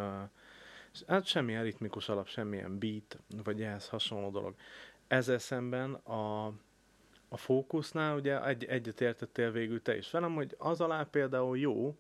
hát 1.06 1.24
semmilyen 1.24 1.62
ritmikus 1.62 2.08
alap, 2.08 2.28
semmilyen 2.28 2.78
beat, 2.78 3.18
vagy 3.44 3.62
ehhez 3.62 3.88
hasonló 3.88 4.30
dolog. 4.30 4.54
Ezzel 5.06 5.38
szemben 5.38 5.94
a, 5.94 6.52
a 7.28 7.36
fókusznál 7.36 8.16
ugye 8.16 8.46
egy, 8.46 8.64
egyet 8.64 9.00
értettél 9.00 9.50
végül 9.50 9.82
te 9.82 9.96
is 9.96 10.10
velem, 10.10 10.34
hogy 10.34 10.54
az 10.58 10.80
alá 10.80 11.02
például 11.02 11.58
jó, 11.58 11.96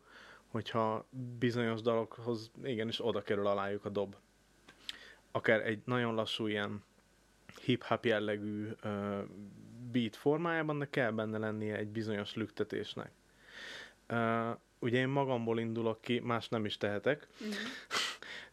hogyha 0.48 1.06
bizonyos 1.38 1.80
dalokhoz 1.80 2.50
igenis 2.64 3.04
oda 3.04 3.22
kerül 3.22 3.46
alájuk 3.46 3.84
a 3.84 3.88
dob. 3.88 4.16
Akár 5.30 5.66
egy 5.66 5.82
nagyon 5.84 6.14
lassú 6.14 6.46
ilyen 6.46 6.84
hip-hop 7.64 8.04
jellegű 8.04 8.68
uh, 8.84 9.22
beat 9.92 10.16
formájában, 10.16 10.78
de 10.78 10.88
kell 10.90 11.10
benne 11.10 11.38
lennie 11.38 11.76
egy 11.76 11.88
bizonyos 11.88 12.34
lüktetésnek. 12.34 13.10
Uh, 14.10 14.56
ugye 14.78 14.98
én 14.98 15.08
magamból 15.08 15.58
indulok 15.58 16.00
ki, 16.00 16.18
más 16.18 16.48
nem 16.48 16.64
is 16.64 16.76
tehetek. 16.76 17.28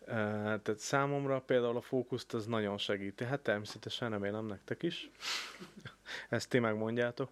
Uh, 0.02 0.08
tehát 0.08 0.78
számomra 0.78 1.42
például 1.42 1.78
a 1.78 1.82
fókuszt 1.82 2.34
az 2.34 2.46
nagyon 2.46 2.78
segíti. 2.78 3.24
Hát 3.24 3.40
természetesen 3.40 4.10
remélem 4.10 4.46
nektek 4.46 4.84
is. 4.84 5.10
Ezt 6.30 6.50
ti 6.50 6.60
megmondjátok. 6.60 7.30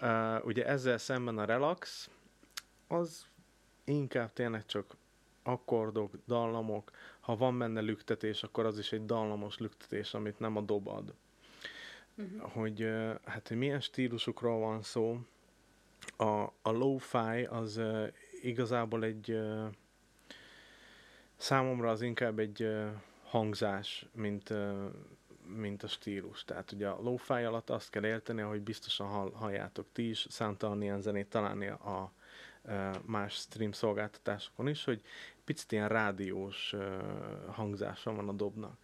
Uh, 0.00 0.46
ugye 0.46 0.66
ezzel 0.66 0.98
szemben 0.98 1.38
a 1.38 1.44
relax, 1.44 2.10
az 2.88 3.26
inkább 3.84 4.32
tényleg 4.32 4.66
csak 4.66 4.96
akkordok, 5.42 6.14
dallamok, 6.26 6.90
ha 7.20 7.36
van 7.36 7.58
benne 7.58 7.80
lüktetés, 7.80 8.42
akkor 8.42 8.66
az 8.66 8.78
is 8.78 8.92
egy 8.92 9.04
dallamos 9.04 9.58
lüktetés, 9.58 10.14
amit 10.14 10.38
nem 10.38 10.56
a 10.56 10.60
dob 10.60 10.88
ad. 10.88 11.14
Uh-huh. 12.16 12.52
Hogy 12.52 12.88
hát, 13.24 13.48
hogy 13.48 13.56
milyen 13.56 13.80
stílusokról 13.80 14.58
van 14.58 14.82
szó, 14.82 15.18
a, 16.16 16.52
a 16.62 16.70
lo-fi 16.70 17.44
az 17.48 17.76
uh, 17.76 18.06
igazából 18.42 19.04
egy 19.04 19.30
uh, 19.30 19.64
számomra 21.36 21.90
az 21.90 22.02
inkább 22.02 22.38
egy 22.38 22.62
uh, 22.62 22.86
hangzás, 23.22 24.06
mint, 24.12 24.50
uh, 24.50 24.84
mint 25.46 25.82
a 25.82 25.86
stílus. 25.86 26.44
Tehát 26.44 26.72
ugye 26.72 26.88
a 26.88 27.02
lo-fi 27.02 27.32
alatt 27.32 27.70
azt 27.70 27.90
kell 27.90 28.04
érteni, 28.04 28.40
hogy 28.40 28.60
biztosan 28.60 29.06
hall, 29.06 29.30
halljátok 29.34 29.86
ti 29.92 30.08
is, 30.08 30.26
számtalan 30.30 30.82
ilyen 30.82 31.00
zenét 31.00 31.28
találni 31.28 31.66
a 31.66 32.12
más 33.02 33.34
stream 33.34 33.72
szolgáltatásokon 33.72 34.68
is, 34.68 34.84
hogy 34.84 35.02
picit 35.44 35.72
ilyen 35.72 35.88
rádiós 35.88 36.74
hangzása 37.50 38.14
van 38.14 38.28
a 38.28 38.32
dobnak. 38.32 38.76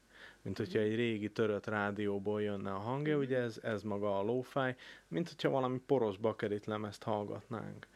Mint 0.42 0.56
hogyha 0.56 0.78
egy 0.78 0.94
régi 0.94 1.30
törött 1.30 1.66
rádióból 1.66 2.42
jönne 2.42 2.72
a 2.72 2.78
hangja, 2.78 3.16
ugye 3.16 3.38
ez, 3.38 3.58
ez 3.62 3.82
maga 3.82 4.18
a 4.18 4.22
lo-fi, 4.22 4.74
mint 5.08 5.28
hogyha 5.28 5.50
valami 5.50 5.78
poros 5.78 6.16
bakerit 6.16 6.66
lemezt 6.66 7.02
hallgatnánk. 7.02 7.86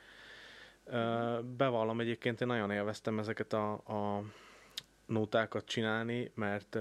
Bevallom 1.57 2.01
egyébként, 2.01 2.41
én 2.41 2.47
nagyon 2.47 2.71
élveztem 2.71 3.19
ezeket 3.19 3.53
a, 3.53 3.73
a 3.73 4.23
nótákat 5.07 5.65
csinálni, 5.65 6.31
mert 6.35 6.79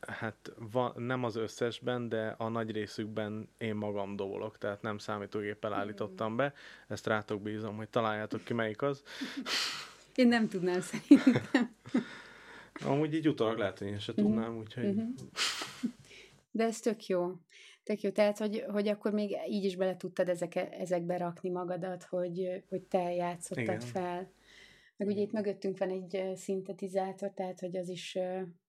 hát 0.00 0.52
van, 0.70 0.92
nem 0.96 1.24
az 1.24 1.36
összesben, 1.36 2.08
de 2.08 2.34
a 2.38 2.48
nagy 2.48 2.70
részükben 2.70 3.48
én 3.58 3.74
magam 3.74 4.16
dobolok, 4.16 4.58
tehát 4.58 4.82
nem 4.82 4.98
számítógéppel 4.98 5.72
állítottam 5.72 6.36
be. 6.36 6.52
Ezt 6.88 7.06
rátok 7.06 7.42
bízom, 7.42 7.76
hogy 7.76 7.88
találjátok 7.88 8.44
ki, 8.44 8.52
melyik 8.52 8.82
az. 8.82 9.02
Én 10.14 10.28
nem 10.28 10.48
tudnám 10.48 10.80
szerintem. 10.80 11.74
Amúgy 12.92 13.14
így 13.14 13.28
utólag 13.28 13.58
lehet, 13.58 13.78
hogy 13.78 13.86
én 13.86 13.98
se 13.98 14.14
tudnám, 14.14 14.38
uh-huh. 14.38 14.58
úgyhogy... 14.58 14.84
Uh-huh. 14.84 15.08
De 16.50 16.64
ez 16.64 16.80
tök 16.80 17.06
jó. 17.06 17.32
Tök 17.82 18.00
jó. 18.00 18.10
Tehát, 18.10 18.38
hogy, 18.38 18.64
hogy 18.68 18.88
akkor 18.88 19.12
még 19.12 19.36
így 19.48 19.64
is 19.64 19.76
bele 19.76 19.96
tudtad 19.96 20.28
ezek, 20.28 20.54
ezekbe 20.56 21.16
rakni 21.16 21.50
magadat, 21.50 22.04
hogy, 22.04 22.62
hogy 22.68 22.82
te 22.82 23.12
játszottad 23.12 23.64
Igen. 23.64 23.80
fel. 23.80 24.30
Meg 24.98 25.08
ugye 25.08 25.20
itt 25.20 25.32
mögöttünk 25.32 25.78
van 25.78 25.90
egy 25.90 26.36
szintetizátor, 26.36 27.30
tehát 27.30 27.60
hogy 27.60 27.76
az 27.76 27.88
is, 27.88 28.18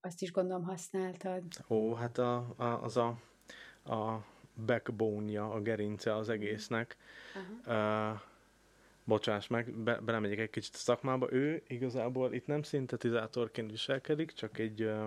azt 0.02 0.22
is 0.22 0.32
gondolom 0.32 0.64
használtad. 0.64 1.44
Ó, 1.70 1.94
hát 1.94 2.18
a, 2.18 2.54
a, 2.58 2.64
az 2.64 2.98
a, 2.98 3.08
a 3.84 4.26
backbone-ja, 4.66 5.50
a 5.50 5.62
gerince 5.62 6.16
az 6.16 6.30
egésznek. 6.30 6.98
Uh-huh. 7.36 8.12
Uh, 8.12 8.20
bocsáss 9.04 9.48
meg, 9.48 9.78
be, 9.78 10.00
belemegyek 10.00 10.40
egy 10.40 10.50
kicsit 10.50 10.76
a 10.76 10.78
szakmába. 10.78 11.32
Ő 11.32 11.64
igazából 11.68 12.34
itt 12.34 12.48
nem 12.48 12.62
szintetizátorként 12.62 13.72
viselkedik, 13.72 14.32
csak 14.32 14.58
egy 14.58 14.84
uh, 14.84 15.06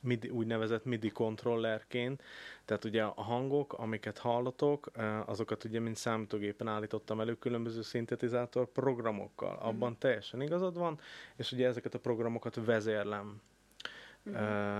MIDI, 0.00 0.28
úgynevezett 0.28 0.84
MIDI 0.84 1.10
kontrollerként. 1.10 2.22
Tehát 2.64 2.84
ugye 2.84 3.02
a 3.02 3.22
hangok, 3.22 3.72
amiket 3.72 4.18
hallatok, 4.18 4.90
azokat 5.26 5.64
ugye 5.64 5.80
mint 5.80 5.96
számítógépen 5.96 6.68
állítottam 6.68 7.20
elő 7.20 7.34
különböző 7.34 7.82
szintetizátor 7.82 8.72
programokkal. 8.72 9.54
Mhm. 9.54 9.66
Abban 9.66 9.98
teljesen 9.98 10.42
igazad 10.42 10.78
van, 10.78 11.00
és 11.36 11.52
ugye 11.52 11.66
ezeket 11.66 11.94
a 11.94 11.98
programokat 11.98 12.64
vezérlem 12.64 13.40
mm. 14.30 14.34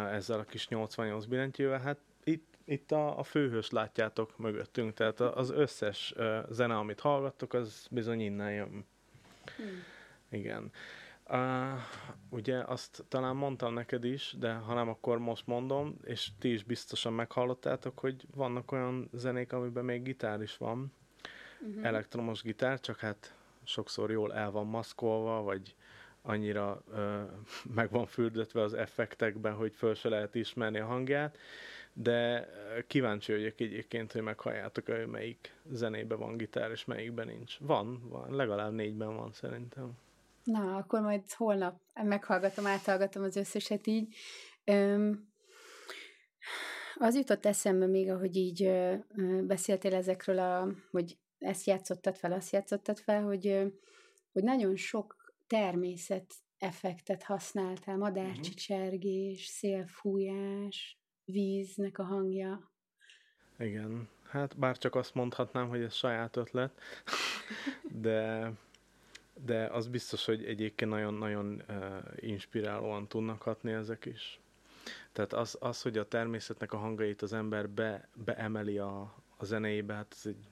ezzel 0.07 0.39
a 0.39 0.45
kis 0.45 0.69
88 0.69 1.25
billentyűvel. 1.25 1.81
Hát 1.81 1.99
itt, 2.25 2.55
itt 2.65 2.93
a, 2.93 3.19
a 3.19 3.23
főhős 3.23 3.71
látjátok 3.71 4.39
mögöttünk, 4.39 4.95
tehát 4.95 5.21
az 5.21 5.51
összes 5.51 6.15
zene, 6.49 6.77
amit 6.77 7.01
hallgattok, 7.01 7.53
az 7.53 7.87
bizony 7.91 8.21
innen 8.21 8.53
jön. 8.53 8.69
Mm. 9.63 9.79
Igen. 10.29 10.73
Uh, 11.33 11.79
ugye 12.29 12.59
azt 12.59 13.05
talán 13.09 13.37
mondtam 13.37 13.75
neked 13.75 14.05
is, 14.05 14.35
de 14.39 14.53
ha 14.53 14.75
nem, 14.75 14.89
akkor 14.89 15.19
most 15.19 15.47
mondom, 15.47 15.97
és 16.05 16.31
ti 16.39 16.53
is 16.53 16.65
biztosan 16.65 17.13
meghallottátok, 17.13 17.99
hogy 17.99 18.27
vannak 18.35 18.73
olyan 18.73 19.09
zenék, 19.13 19.53
amiben 19.53 19.85
még 19.85 20.03
gitár 20.03 20.43
is 20.43 20.57
van, 20.57 20.93
uh-huh. 21.61 21.87
elektromos 21.87 22.43
gitár, 22.43 22.81
csak 22.81 22.99
hát 22.99 23.35
sokszor 23.65 24.11
jól 24.11 24.35
el 24.35 24.51
van 24.51 24.67
maszkolva, 24.67 25.43
vagy 25.43 25.75
annyira 26.23 26.83
uh, 26.89 27.21
meg 27.79 27.91
van 27.91 28.07
fürdetve 28.07 28.63
az 28.63 28.75
effektekben, 28.75 29.55
hogy 29.55 29.75
föl 29.75 29.95
se 29.95 30.09
lehet 30.09 30.35
ismerni 30.35 30.79
a 30.79 30.87
hangját, 30.87 31.39
de 31.93 32.49
kíváncsi 32.87 33.33
vagyok 33.33 33.61
egyébként, 33.61 34.13
hogy 34.13 34.23
meghalljátok, 34.23 34.87
hogy 34.87 35.07
melyik 35.07 35.55
zenébe 35.73 36.15
van 36.15 36.37
gitár, 36.37 36.71
és 36.71 36.85
melyikben 36.85 37.27
nincs. 37.27 37.59
Van, 37.59 38.09
van, 38.09 38.35
legalább 38.35 38.73
négyben 38.73 39.17
van 39.17 39.33
szerintem. 39.33 39.99
Na, 40.51 40.77
akkor 40.77 41.01
majd 41.01 41.33
holnap 41.33 41.81
meghallgatom, 42.03 42.67
áthallgatom 42.67 43.23
az 43.23 43.37
összeset 43.37 43.87
így. 43.87 44.15
Öm, 44.65 45.29
az 46.95 47.17
jutott 47.17 47.47
eszembe 47.47 47.87
még, 47.87 48.11
ahogy 48.11 48.37
így 48.37 48.63
ö, 48.63 48.95
ö, 49.17 49.43
beszéltél 49.43 49.95
ezekről, 49.95 50.39
a, 50.39 50.69
hogy 50.91 51.19
ezt 51.39 51.67
játszottad 51.67 52.17
fel, 52.17 52.33
azt 52.33 52.53
játszottad 52.53 52.99
fel, 52.99 53.23
hogy, 53.23 53.47
ö, 53.47 53.67
hogy 54.33 54.43
nagyon 54.43 54.77
sok 54.77 55.35
természet 55.47 56.35
effektet 56.59 57.23
használtál, 57.23 57.97
madárcsicsergés, 57.97 59.45
szélfújás, 59.45 60.99
víznek 61.25 61.99
a 61.99 62.05
hangja. 62.05 62.73
Igen, 63.59 64.09
hát 64.25 64.59
bár 64.59 64.79
csak 64.79 64.95
azt 64.95 65.15
mondhatnám, 65.15 65.69
hogy 65.69 65.81
ez 65.81 65.95
saját 65.95 66.37
ötlet, 66.37 66.81
de 67.89 68.53
de 69.45 69.67
az 69.67 69.87
biztos, 69.89 70.25
hogy 70.25 70.45
egyébként 70.45 70.91
nagyon-nagyon 70.91 71.63
inspirálóan 72.17 73.09
tudnak 73.09 73.43
hatni 73.43 73.73
ezek 73.73 74.05
is. 74.05 74.41
Tehát 75.13 75.33
az, 75.33 75.57
az, 75.61 75.83
hogy 75.83 75.99
a 75.99 76.09
természetnek 76.09 76.73
a 76.73 76.77
hangait 76.77 77.23
az 77.23 77.33
ember 77.33 77.69
be, 77.69 78.09
beemeli 78.25 78.79
a, 78.79 79.01
a 79.37 79.45
zenéjébe, 79.45 79.95
hát 79.95 80.15
ez 80.19 80.27
egy 80.27 80.49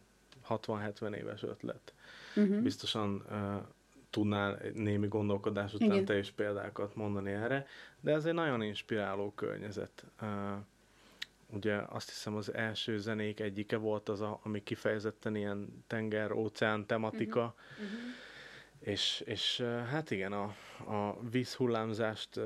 60-70 0.49 1.15
éves 1.15 1.43
ötlet. 1.43 1.93
Uh-huh. 2.37 2.61
Biztosan 2.61 3.25
uh, 3.31 3.63
tudnál 4.11 4.61
némi 4.75 5.09
gondolkodás 5.09 5.75
után 5.75 5.93
Igen. 5.93 6.05
te 6.05 6.19
is 6.19 6.31
példákat 6.31 6.95
mondani 6.95 7.31
erre, 7.31 7.67
de 8.01 8.13
ez 8.13 8.25
egy 8.25 8.35
nagyon 8.35 8.63
inspiráló 8.63 9.33
környezet. 9.33 10.05
Uh, 10.23 10.29
ugye 11.47 11.77
azt 11.77 12.09
hiszem 12.09 12.37
az 12.37 12.55
első 12.55 12.99
zenék 12.99 13.41
egyike 13.41 13.77
volt 13.77 14.09
az, 14.09 14.21
a, 14.21 14.41
ami 14.43 14.63
kifejezetten 14.63 15.37
ilyen 15.37 15.85
tenger-óceán 15.87 16.87
tematika, 16.87 17.41
uh-huh. 17.41 17.85
Uh-huh 17.85 18.27
és, 18.81 19.23
és 19.27 19.61
hát 19.91 20.11
igen, 20.11 20.33
a, 20.33 20.55
a 20.93 21.19
vízhullámzást 21.31 22.41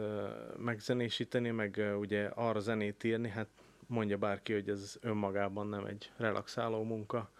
megzenésíteni, 0.56 1.50
meg 1.50 1.82
ugye 1.98 2.24
arra 2.24 2.60
zenét 2.60 3.04
írni, 3.04 3.28
hát 3.28 3.48
mondja 3.86 4.16
bárki, 4.16 4.52
hogy 4.52 4.68
ez 4.68 4.96
önmagában 5.00 5.66
nem 5.66 5.84
egy 5.84 6.10
relaxáló 6.16 6.82
munka. 6.82 7.30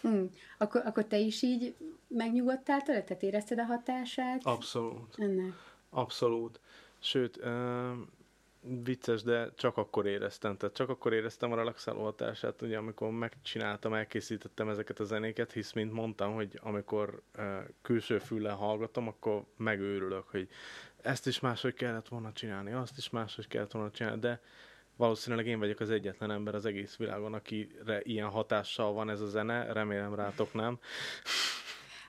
Hmm. 0.00 0.30
Akkor, 0.58 0.82
akkor 0.84 1.04
te 1.04 1.18
is 1.18 1.42
így 1.42 1.74
megnyugodtál 2.08 2.82
tőle? 2.82 3.02
Tehát 3.02 3.22
érezted 3.22 3.58
a 3.58 3.64
hatását? 3.64 4.44
Abszolút. 4.44 5.14
Ennek? 5.18 5.52
Abszolút. 5.90 6.60
Sőt, 6.98 7.40
vicces, 8.84 9.22
de 9.22 9.52
csak 9.54 9.76
akkor 9.76 10.06
éreztem, 10.06 10.56
tehát 10.56 10.74
csak 10.74 10.88
akkor 10.88 11.12
éreztem 11.12 11.52
a 11.52 11.56
relaxáló 11.56 12.02
hatását, 12.02 12.62
ugye 12.62 12.76
amikor 12.76 13.10
megcsináltam, 13.10 13.94
elkészítettem 13.94 14.68
ezeket 14.68 15.00
a 15.00 15.04
zenéket, 15.04 15.52
hisz 15.52 15.72
mint 15.72 15.92
mondtam, 15.92 16.34
hogy 16.34 16.58
amikor 16.62 17.22
uh, 17.38 17.44
külső 17.82 18.18
füllel 18.18 18.54
hallgatom, 18.54 19.08
akkor 19.08 19.44
megőrülök, 19.56 20.28
hogy 20.28 20.48
ezt 21.02 21.26
is 21.26 21.40
máshogy 21.40 21.74
kellett 21.74 22.08
volna 22.08 22.32
csinálni, 22.32 22.72
azt 22.72 22.96
is 22.96 23.10
máshogy 23.10 23.48
kellett 23.48 23.72
volna 23.72 23.90
csinálni, 23.90 24.20
de 24.20 24.40
valószínűleg 24.96 25.46
én 25.46 25.58
vagyok 25.58 25.80
az 25.80 25.90
egyetlen 25.90 26.30
ember 26.30 26.54
az 26.54 26.64
egész 26.64 26.96
világon, 26.96 27.34
akire 27.34 28.00
ilyen 28.02 28.28
hatással 28.28 28.92
van 28.92 29.10
ez 29.10 29.20
a 29.20 29.26
zene, 29.26 29.72
remélem 29.72 30.14
rátok 30.14 30.54
nem. 30.54 30.78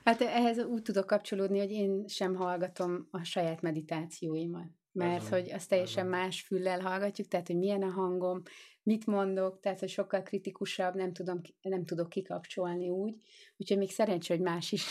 Hát 0.04 0.20
ehhez 0.20 0.58
úgy 0.58 0.82
tudok 0.82 1.06
kapcsolódni, 1.06 1.58
hogy 1.58 1.70
én 1.70 2.06
sem 2.06 2.34
hallgatom 2.34 3.08
a 3.10 3.24
saját 3.24 3.62
meditációimat 3.62 4.77
mert 4.98 5.22
ez 5.22 5.28
hogy 5.28 5.50
azt 5.52 5.68
teljesen 5.68 6.04
ez 6.04 6.10
más 6.10 6.42
füllel 6.42 6.80
hallgatjuk, 6.80 7.28
tehát 7.28 7.46
hogy 7.46 7.58
milyen 7.58 7.82
a 7.82 7.90
hangom, 7.90 8.42
mit 8.82 9.06
mondok, 9.06 9.60
tehát 9.60 9.78
hogy 9.78 9.88
sokkal 9.88 10.22
kritikusabb, 10.22 10.94
nem, 10.94 11.12
tudom, 11.12 11.40
nem 11.62 11.84
tudok 11.84 12.08
kikapcsolni 12.08 12.88
úgy, 12.88 13.14
úgyhogy 13.56 13.78
még 13.78 13.90
szerencsé, 13.90 14.34
hogy 14.34 14.42
más 14.42 14.72
is, 14.72 14.86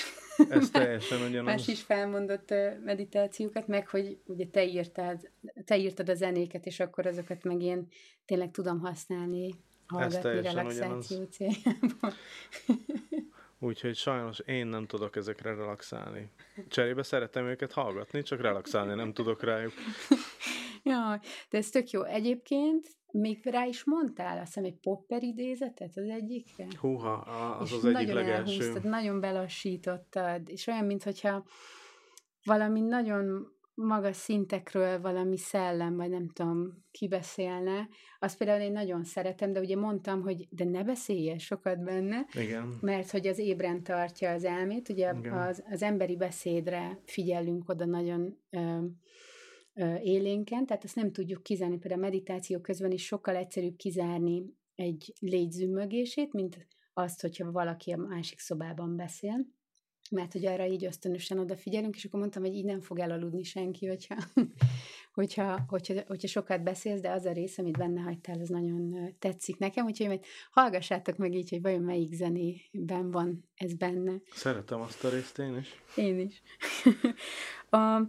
ez 0.50 0.70
teljesen 0.72 1.22
ugyanaz. 1.22 1.46
más 1.46 1.68
is 1.68 1.82
felmondott 1.82 2.50
meditációkat, 2.84 3.68
meg 3.68 3.88
hogy 3.88 4.20
ugye 4.26 4.46
te 4.46 4.66
írtad, 4.66 5.32
te 5.66 5.78
írtad 5.78 6.10
a 6.10 6.14
zenéket, 6.14 6.66
és 6.66 6.80
akkor 6.80 7.06
azokat 7.06 7.44
meg 7.44 7.62
én 7.62 7.88
tényleg 8.26 8.52
tudom 8.52 8.80
használni, 8.80 9.54
hallgatni 9.88 10.42
relaxáció 10.42 11.24
céljából. 11.24 12.14
Úgyhogy 13.60 13.96
sajnos 13.96 14.40
én 14.40 14.68
nem 14.68 14.86
tudok 14.86 15.16
ezekre 15.16 15.56
relaxálni. 15.56 16.30
Cserébe 16.68 17.04
szeretem 17.04 17.46
őket 17.46 17.72
hallgatni, 17.72 18.22
csak 18.22 18.42
relaxálni 18.42 18.94
nem 18.94 19.14
tudok 19.14 19.44
rájuk. 19.44 19.74
Ja, 20.84 21.20
de 21.50 21.58
ez 21.58 21.70
tök 21.70 21.90
jó. 21.90 22.04
Egyébként 22.04 22.88
még 23.12 23.46
rá 23.46 23.66
is 23.66 23.84
mondtál, 23.84 24.38
azt 24.38 24.46
hiszem, 24.46 24.64
egy 24.64 24.80
popper 24.82 25.24
idézetet 25.24 25.98
az 25.98 26.10
egyikre. 26.10 26.68
Húha, 26.80 27.14
az 27.60 27.70
és 27.70 27.76
az 27.76 27.86
egyik 27.86 28.14
legelső. 28.14 28.62
Elhúztad, 28.62 28.84
nagyon 28.84 29.20
belassítottad, 29.20 30.50
és 30.50 30.68
olyan, 30.68 30.86
mintha 30.86 31.46
valami 32.44 32.82
nagyon 32.82 33.57
magas 33.78 34.16
szintekről 34.16 35.02
valami 35.02 35.38
szellem, 35.38 35.96
vagy 35.96 36.10
nem 36.10 36.30
tudom, 36.30 36.86
ki 36.92 37.08
beszélne, 37.08 37.90
azt 38.20 38.38
például 38.38 38.62
én 38.62 38.72
nagyon 38.72 39.04
szeretem, 39.04 39.54
de 39.54 39.60
ugye 39.60 39.76
mondtam, 39.76 40.22
hogy 40.22 40.48
de 40.50 40.64
ne 40.64 40.84
beszéljen 40.84 41.38
sokat 41.38 41.84
benne, 41.84 42.26
Igen. 42.34 42.78
mert 42.82 43.12
hogy 43.12 43.28
az 43.28 43.38
ébren 43.38 43.84
tartja 43.84 44.32
az 44.32 44.44
elmét, 44.44 44.90
ugye 44.90 45.14
az, 45.32 45.64
az 45.70 45.82
emberi 45.82 46.16
beszédre 46.16 47.00
figyelünk 47.06 47.70
oda 47.70 47.86
nagyon 47.86 48.38
ö, 48.50 48.86
ö, 49.74 49.96
élénken, 49.96 50.66
tehát 50.66 50.84
azt 50.84 50.96
nem 50.96 51.12
tudjuk 51.12 51.44
kizárni, 51.44 51.78
például 51.78 52.02
a 52.02 52.06
meditáció 52.06 52.60
közben 52.60 52.92
is 52.92 53.06
sokkal 53.06 53.36
egyszerűbb 53.36 53.76
kizárni 53.76 54.44
egy 54.76 55.14
légyzümmögését, 55.20 56.34
mint 56.34 56.68
azt, 56.94 57.22
hogyha 57.22 57.52
valaki 57.52 57.92
a 57.92 57.98
másik 57.98 58.40
szobában 58.40 58.96
beszél 58.96 59.56
mert 60.12 60.34
hogy 60.34 60.46
arra 60.46 60.66
így 60.66 60.86
ösztönösen 60.86 61.40
odafigyelünk, 61.40 61.96
és 61.96 62.06
akkor 62.06 62.20
mondtam, 62.20 62.44
hogy 62.44 62.54
így 62.54 62.66
nem 62.66 62.82
fog 62.82 63.00
elaludni 63.00 63.44
senki, 63.44 63.88
hogyha, 63.88 64.16
hogyha, 65.14 65.66
hogyha, 65.68 65.94
hogyha 66.08 66.28
sokat 66.28 66.64
beszélsz, 66.64 67.02
de 67.02 67.10
az 67.10 67.26
a 67.26 67.32
rész, 67.32 67.58
amit 67.58 67.78
benne 67.78 68.02
hagytál, 68.02 68.40
az 68.40 68.50
nagyon 68.50 69.16
tetszik 69.20 69.58
nekem, 69.58 69.86
úgyhogy 69.86 70.08
majd 70.08 70.24
hallgassátok 70.52 71.18
meg 71.18 71.34
így, 71.34 71.50
hogy 71.50 71.62
vajon 71.62 71.82
melyik 71.82 72.14
zenében 72.14 73.12
van 73.12 73.50
ez 73.56 73.74
benne. 73.74 74.22
Szeretem 74.32 74.82
azt 74.82 75.04
a 75.04 75.10
részt 75.10 75.40
én 75.40 75.58
is. 75.58 75.84
Én 75.96 76.20
is. 76.20 76.42
a, 77.80 78.02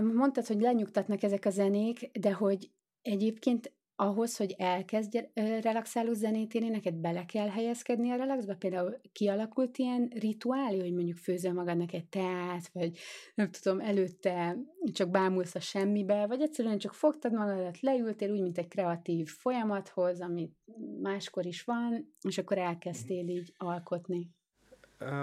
mondtad, 0.00 0.46
hogy 0.46 0.60
lenyugtatnak 0.60 1.22
ezek 1.22 1.44
a 1.44 1.50
zenék, 1.50 2.18
de 2.18 2.32
hogy 2.32 2.70
egyébként 3.02 3.72
ahhoz, 4.00 4.36
hogy 4.36 4.54
elkezdj 4.58 5.18
relaxáló 5.60 6.12
zenét 6.12 6.54
írni, 6.54 6.68
neked 6.68 6.94
bele 6.94 7.24
kell 7.24 7.48
helyezkedni 7.48 8.10
a 8.10 8.16
relaxba? 8.16 8.54
Például 8.54 9.00
kialakult 9.12 9.78
ilyen 9.78 10.12
rituálé, 10.14 10.80
hogy 10.80 10.94
mondjuk 10.94 11.16
főzöl 11.16 11.52
magadnak 11.52 11.92
egy 11.92 12.06
teát, 12.06 12.68
vagy 12.72 12.98
nem 13.34 13.50
tudom, 13.50 13.80
előtte 13.80 14.56
csak 14.92 15.10
bámulsz 15.10 15.54
a 15.54 15.60
semmibe, 15.60 16.26
vagy 16.26 16.40
egyszerűen 16.40 16.78
csak 16.78 16.94
fogtad 16.94 17.32
magadat, 17.32 17.80
leültél 17.80 18.30
úgy, 18.30 18.40
mint 18.40 18.58
egy 18.58 18.68
kreatív 18.68 19.28
folyamathoz, 19.28 20.20
amit 20.20 20.56
máskor 21.02 21.46
is 21.46 21.64
van, 21.64 22.14
és 22.22 22.38
akkor 22.38 22.58
elkezdtél 22.58 23.28
így 23.28 23.52
alkotni. 23.56 24.30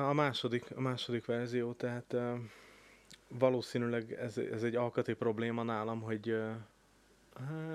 A 0.09 0.13
második, 0.13 0.75
a 0.75 0.81
második 0.81 1.25
verzió, 1.25 1.73
tehát 1.73 2.15
valószínűleg 3.29 4.11
ez, 4.11 4.37
ez 4.37 4.63
egy 4.63 4.75
alkati 4.75 5.13
probléma 5.13 5.63
nálam, 5.63 6.01
hogy 6.01 6.35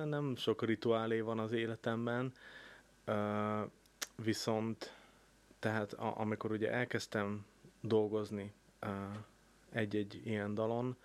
nem 0.04 0.36
sok 0.36 0.62
rituálé 0.62 1.20
van 1.20 1.38
az 1.38 1.52
életemben, 1.52 2.32
viszont 4.16 4.96
tehát 5.58 5.92
amikor 5.92 6.50
ugye 6.50 6.70
elkezdtem 6.70 7.46
dolgozni 7.80 8.52
egy-egy 9.70 10.20
ilyen 10.24 10.54
dalon, 10.54 10.96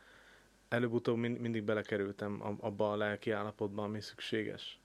előbb-utóbb 0.70 1.17
mindig 1.17 1.63
belekerültem 1.63 2.58
abba 2.60 2.91
a 2.91 2.96
lelki 2.96 3.32
állapotba, 3.32 3.84
ami 3.84 4.02
szükséges. 4.02 4.80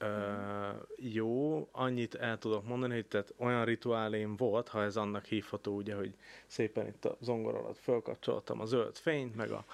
Uh, 0.00 0.86
jó, 0.96 1.68
annyit 1.72 2.14
el 2.14 2.38
tudok 2.38 2.66
mondani, 2.66 2.94
hogy 2.94 3.06
tehát 3.06 3.34
olyan 3.36 3.64
rituálém 3.64 4.36
volt, 4.36 4.68
ha 4.68 4.82
ez 4.82 4.96
annak 4.96 5.24
hívható, 5.24 5.76
ugye, 5.76 5.94
hogy 5.94 6.14
szépen 6.46 6.86
itt 6.86 7.04
a 7.04 7.16
zongor 7.20 7.54
alatt 7.54 7.78
fölkapcsoltam 7.78 8.60
a 8.60 8.64
zöld 8.64 8.96
fényt, 8.96 9.36
meg 9.36 9.50
a 9.50 9.64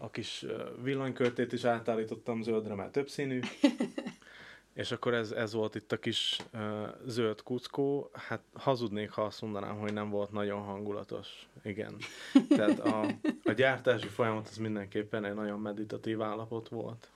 a 0.00 0.10
kis 0.10 0.46
villanykörtét 0.82 1.52
is 1.52 1.64
átállítottam 1.64 2.42
zöldre, 2.42 2.74
mert 2.74 2.92
többszínű. 2.92 3.40
És 4.74 4.92
akkor 4.92 5.14
ez, 5.14 5.30
ez 5.30 5.52
volt 5.52 5.74
itt 5.74 5.92
a 5.92 5.98
kis 5.98 6.38
uh, 6.52 6.88
zöld 7.06 7.42
kuckó. 7.42 8.10
Hát 8.12 8.42
hazudnék, 8.52 9.10
ha 9.10 9.22
azt 9.22 9.40
mondanám, 9.40 9.78
hogy 9.78 9.92
nem 9.92 10.10
volt 10.10 10.30
nagyon 10.30 10.62
hangulatos. 10.62 11.48
Igen. 11.62 11.96
Tehát 12.48 12.78
a, 12.78 13.06
a 13.44 13.52
gyártási 13.52 14.08
folyamat 14.08 14.48
az 14.48 14.56
mindenképpen 14.56 15.24
egy 15.24 15.34
nagyon 15.34 15.60
meditatív 15.60 16.22
állapot 16.22 16.68
volt. 16.68 17.08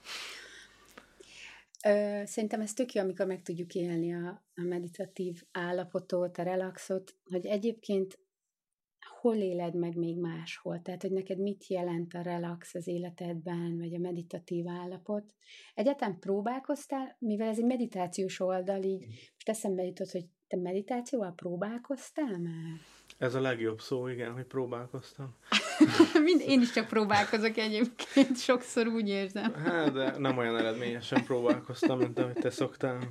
Ö, 1.85 2.21
szerintem 2.25 2.61
ez 2.61 2.73
tök 2.73 2.93
jó, 2.93 3.01
amikor 3.01 3.25
meg 3.25 3.41
tudjuk 3.41 3.75
élni 3.75 4.13
a, 4.13 4.43
a 4.55 4.61
meditatív 4.61 5.43
állapotot, 5.51 6.37
a 6.37 6.43
relaxot, 6.43 7.15
hogy 7.29 7.45
egyébként 7.45 8.19
hol 9.25 9.35
éled 9.35 9.75
meg 9.75 9.95
még 9.95 10.19
máshol? 10.19 10.81
Tehát, 10.81 11.01
hogy 11.01 11.11
neked 11.11 11.39
mit 11.39 11.67
jelent 11.67 12.13
a 12.13 12.21
relax 12.21 12.75
az 12.75 12.87
életedben, 12.87 13.77
vagy 13.77 13.93
a 13.93 13.99
meditatív 13.99 14.67
állapot? 14.67 15.23
Egyetem 15.73 16.19
próbálkoztál, 16.19 17.15
mivel 17.19 17.47
ez 17.47 17.57
egy 17.57 17.65
meditációs 17.65 18.39
oldal, 18.39 18.83
így 18.83 19.05
mm. 19.05 19.09
most 19.09 19.49
eszembe 19.49 19.83
jutott, 19.83 20.11
hogy 20.11 20.25
te 20.47 20.57
meditációval 20.57 21.33
próbálkoztál 21.35 22.39
már? 22.39 22.79
Ez 23.17 23.35
a 23.35 23.41
legjobb 23.41 23.81
szó, 23.81 24.07
igen, 24.07 24.31
hogy 24.31 24.45
próbálkoztam. 24.45 25.35
Mind, 26.23 26.41
én 26.47 26.61
is 26.61 26.71
csak 26.71 26.87
próbálkozok 26.87 27.57
egyébként, 27.57 28.37
sokszor 28.37 28.87
úgy 28.87 29.09
érzem. 29.09 29.53
Hát, 29.53 29.91
de 29.91 30.17
nem 30.17 30.37
olyan 30.37 30.57
eredményesen 30.57 31.23
próbálkoztam, 31.23 31.97
mint 31.97 32.19
ahogy 32.19 32.33
te 32.33 32.49
szoktál. 32.49 32.99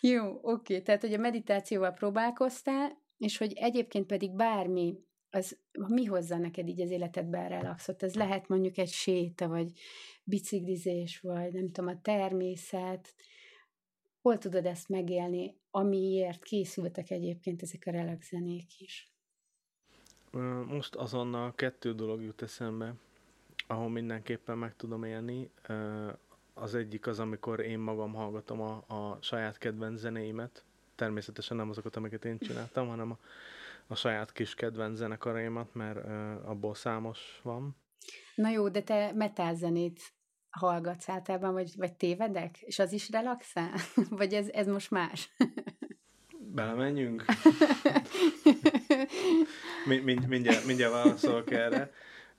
Jó, 0.00 0.38
oké, 0.42 0.80
tehát, 0.80 1.00
hogy 1.00 1.12
a 1.12 1.18
meditációval 1.18 1.90
próbálkoztál, 1.90 3.06
és 3.18 3.38
hogy 3.38 3.52
egyébként 3.52 4.06
pedig 4.06 4.30
bármi, 4.36 4.94
az 5.30 5.58
mi 5.88 6.04
hozza 6.04 6.36
neked 6.36 6.68
így 6.68 6.80
az 6.80 6.90
életedben 6.90 7.48
relaxot? 7.48 8.02
Ez 8.02 8.14
lehet 8.14 8.48
mondjuk 8.48 8.78
egy 8.78 8.88
séta, 8.88 9.48
vagy 9.48 9.72
biciklizés, 10.24 11.20
vagy 11.20 11.52
nem 11.52 11.66
tudom, 11.70 11.90
a 11.90 12.00
természet. 12.00 13.14
Hol 14.20 14.38
tudod 14.38 14.66
ezt 14.66 14.88
megélni, 14.88 15.56
amiért 15.70 16.42
készültek 16.42 17.10
egyébként 17.10 17.62
ezek 17.62 17.82
a 17.86 17.90
relax 17.90 18.28
zenék 18.28 18.80
is? 18.80 19.12
Most 20.66 20.94
azonnal 20.94 21.54
kettő 21.54 21.94
dolog 21.94 22.22
jut 22.22 22.42
eszembe, 22.42 22.94
ahol 23.66 23.88
mindenképpen 23.88 24.58
meg 24.58 24.76
tudom 24.76 25.04
élni. 25.04 25.50
Az 26.54 26.74
egyik 26.74 27.06
az, 27.06 27.18
amikor 27.18 27.60
én 27.60 27.78
magam 27.78 28.14
hallgatom 28.14 28.60
a, 28.60 28.84
a 28.86 29.18
saját 29.20 29.58
kedvenc 29.58 30.00
zenéimet, 30.00 30.64
természetesen 30.98 31.56
nem 31.56 31.68
azokat, 31.68 31.96
amiket 31.96 32.24
én 32.24 32.38
csináltam, 32.38 32.88
hanem 32.88 33.10
a, 33.10 33.18
a 33.86 33.94
saját 33.94 34.32
kis 34.32 34.54
kedvenc 34.54 34.96
zenekaraimat, 34.96 35.74
mert 35.74 36.04
uh, 36.04 36.48
abból 36.48 36.74
számos 36.74 37.40
van. 37.42 37.76
Na 38.34 38.48
jó, 38.48 38.68
de 38.68 38.82
te 38.82 39.12
metal 39.14 39.54
zenét 39.54 40.00
hallgatsz 40.50 41.08
általában, 41.08 41.52
vagy, 41.52 41.72
vagy 41.76 41.92
tévedek? 41.92 42.60
És 42.60 42.78
az 42.78 42.92
is 42.92 43.10
relaxál? 43.10 43.74
vagy 44.20 44.34
ez, 44.34 44.48
ez 44.48 44.66
most 44.66 44.90
más? 44.90 45.30
Belemenjünk? 46.54 47.24
mind, 49.88 50.04
mind, 50.04 50.26
mindjárt, 50.26 50.66
mindjárt 50.66 50.92
válaszolok 50.92 51.50
erre. 51.50 51.92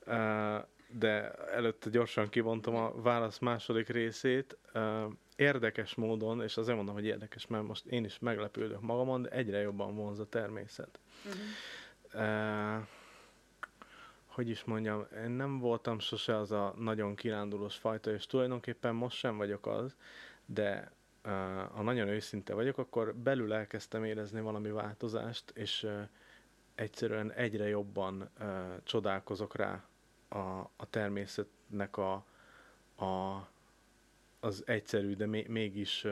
Uh, 0.06 0.66
de 0.88 1.32
előtte 1.32 1.90
gyorsan 1.90 2.30
kivontam 2.30 2.76
a 2.76 3.02
válasz 3.02 3.40
második 3.40 3.88
részét. 3.88 4.58
Uh, 4.74 5.14
érdekes 5.40 5.96
módon, 5.96 6.42
és 6.42 6.58
azért 6.58 6.76
mondom, 6.76 6.96
hogy 6.96 7.06
érdekes, 7.06 7.48
mert 7.48 7.68
most 7.68 7.86
én 7.86 8.04
is 8.04 8.20
meglepődök 8.20 8.82
magamon, 8.82 9.22
de 9.22 9.30
egyre 9.30 9.60
jobban 9.60 9.96
vonz 9.96 10.20
a 10.20 10.30
természet. 10.30 11.00
Uh-huh. 11.26 12.78
Uh, 12.78 12.88
hogy 14.26 14.50
is 14.50 14.64
mondjam, 14.64 15.06
én 15.24 15.30
nem 15.30 15.60
voltam 15.60 16.00
sose 16.00 16.38
az 16.38 16.52
a 16.52 16.74
nagyon 16.78 17.16
kirándulós 17.16 17.76
fajta, 17.76 18.12
és 18.12 18.26
tulajdonképpen 18.26 18.96
most 18.96 19.18
sem 19.18 19.38
vagyok 19.38 19.68
az, 19.68 19.96
de 20.46 20.92
uh, 21.26 21.32
ha 21.74 21.82
nagyon 21.82 22.08
őszinte 22.08 22.54
vagyok, 22.54 22.78
akkor 22.78 23.16
belül 23.16 23.54
elkezdtem 23.54 24.04
érezni 24.04 24.42
valami 24.42 24.70
változást, 24.70 25.52
és 25.56 25.84
uh, 25.84 26.02
egyszerűen 26.76 27.32
egyre 27.32 27.68
jobban 27.68 28.30
uh, 28.40 28.48
csodálkozok 28.84 29.56
rá 29.56 29.84
a, 30.30 30.38
a 30.76 30.90
természetnek 30.90 31.98
a, 31.98 32.14
a, 32.96 33.06
az 34.40 34.64
egyszerű, 34.66 35.16
de 35.16 35.26
még, 35.26 35.48
mégis 35.48 36.06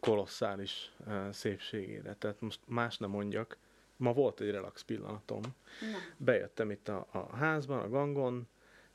kolosszális 0.00 0.92
szépségére. 1.30 2.14
Tehát 2.14 2.40
most 2.40 2.60
más 2.66 2.98
nem 2.98 3.10
mondjak. 3.10 3.56
Ma 3.96 4.12
volt 4.12 4.40
egy 4.40 4.50
relax 4.50 4.82
pillanatom. 4.82 5.40
Na. 5.42 5.98
Bejöttem 6.16 6.70
itt 6.70 6.88
a, 6.88 7.06
a 7.10 7.36
házban, 7.36 7.78
a 7.78 7.88
gangon, 7.88 8.48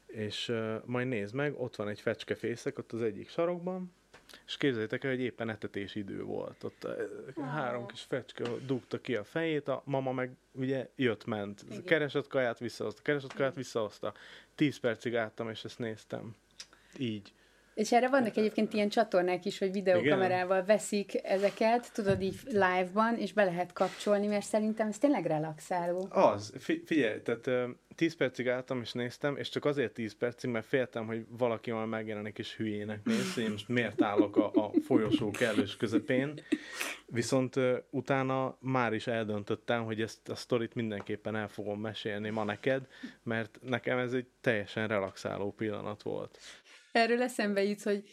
és 0.06 0.54
majd 0.86 1.08
nézd 1.08 1.36
meg, 1.36 1.60
ott 1.60 1.76
van 1.76 1.88
egy 1.88 2.00
fecskefészek 2.00 2.78
ott 2.78 2.92
az 2.92 3.02
egyik 3.02 3.30
sarokban, 3.30 3.94
és 4.46 4.58
képzeljétek 4.58 5.04
el, 5.04 5.10
hogy 5.12 5.20
éppen 5.20 5.50
etetés 5.50 5.96
idő 5.96 6.24
volt. 6.24 6.64
Ott 6.64 6.84
uh, 7.36 7.46
három 7.46 7.88
kis 7.88 8.02
fecske 8.02 8.44
dugta 8.66 9.02
ki 9.02 9.16
a 9.16 9.24
fejét, 9.24 9.68
a 9.68 9.82
mama 9.86 10.12
meg 10.12 10.32
ugye 10.52 10.90
jött-ment. 10.96 11.66
Keresett 11.86 12.28
kaját, 12.28 12.60
visszahozta, 12.60 13.02
keresett 13.02 13.34
kaját, 13.34 13.56
visszahozta. 13.56 14.14
Tíz 14.56 14.78
percig 14.78 15.16
álltam, 15.16 15.50
és 15.50 15.64
ezt 15.64 15.80
néztem. 15.80 16.36
Így. 16.98 17.34
És 17.74 17.92
erre 17.92 18.10
vannak 18.10 18.38
egyébként 18.38 18.74
ilyen 18.74 18.90
csatornák 18.90 19.46
is, 19.46 19.58
hogy 19.58 19.72
videókamerával 19.72 20.56
Igen. 20.56 20.66
veszik 20.66 21.24
ezeket, 21.24 21.94
tudod 21.94 22.22
így 22.22 22.40
live-ban, 22.46 23.18
és 23.18 23.34
be 23.34 23.44
lehet 23.44 23.74
kapcsolni, 23.74 24.28
mert 24.28 24.46
szerintem 24.46 24.88
ez 24.88 24.98
tényleg 24.98 25.26
relaxáló. 25.26 26.08
Az, 26.10 26.54
fi- 26.58 26.84
figyelj, 26.86 27.22
tehát 27.22 27.76
10 27.96 28.16
percig 28.16 28.48
álltam 28.50 28.82
és 28.82 28.92
néztem, 28.92 29.38
és 29.38 29.50
csak 29.50 29.66
azért 29.66 29.94
10 29.94 30.16
percig, 30.16 30.50
mert 30.50 30.66
féltem, 30.66 31.06
hogy 31.06 31.26
valaki 31.30 31.72
majd 31.72 31.88
megjelenik 31.88 32.38
és 32.38 32.56
hülyének 32.56 33.04
néz, 33.04 33.38
én 33.38 33.52
most 33.52 33.68
miért 33.68 34.02
állok 34.02 34.38
a, 34.38 34.52
a 34.54 34.72
folyosó 34.84 35.32
kellős 35.32 35.78
közepén. 35.78 36.42
Viszont 37.06 37.56
uh, 37.56 37.78
utána 37.90 38.58
már 38.60 38.94
is 38.94 39.08
eldöntöttem, 39.08 39.84
hogy 39.84 40.02
ezt 40.02 40.30
a 40.30 40.36
sztorit 40.36 40.76
mindenképpen 40.76 41.36
el 41.36 41.48
fogom 41.48 41.80
mesélni 41.80 42.30
ma 42.30 42.44
neked, 42.44 42.88
mert 43.24 43.60
nekem 43.62 43.98
ez 43.98 44.14
egy 44.14 44.28
teljesen 44.42 44.88
relaxáló 44.88 45.52
pillanat 45.52 46.04
volt. 46.04 46.40
Erről 46.92 47.22
eszembe 47.22 47.64
jut, 47.64 47.82
hogy, 47.82 48.04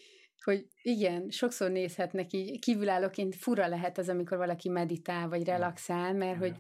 hogy 0.45 0.67
igen, 0.83 1.31
sokszor 1.31 1.71
nézhetnek 1.71 2.33
így, 2.33 2.59
kívülállóként 2.59 3.35
fura 3.35 3.69
lehet 3.69 3.99
az, 3.99 4.09
amikor 4.09 4.39
valaki 4.39 4.69
meditál, 4.69 5.29
vagy 5.29 5.45
relaxál, 5.45 6.15
mert 6.15 6.39
hogy 6.39 6.55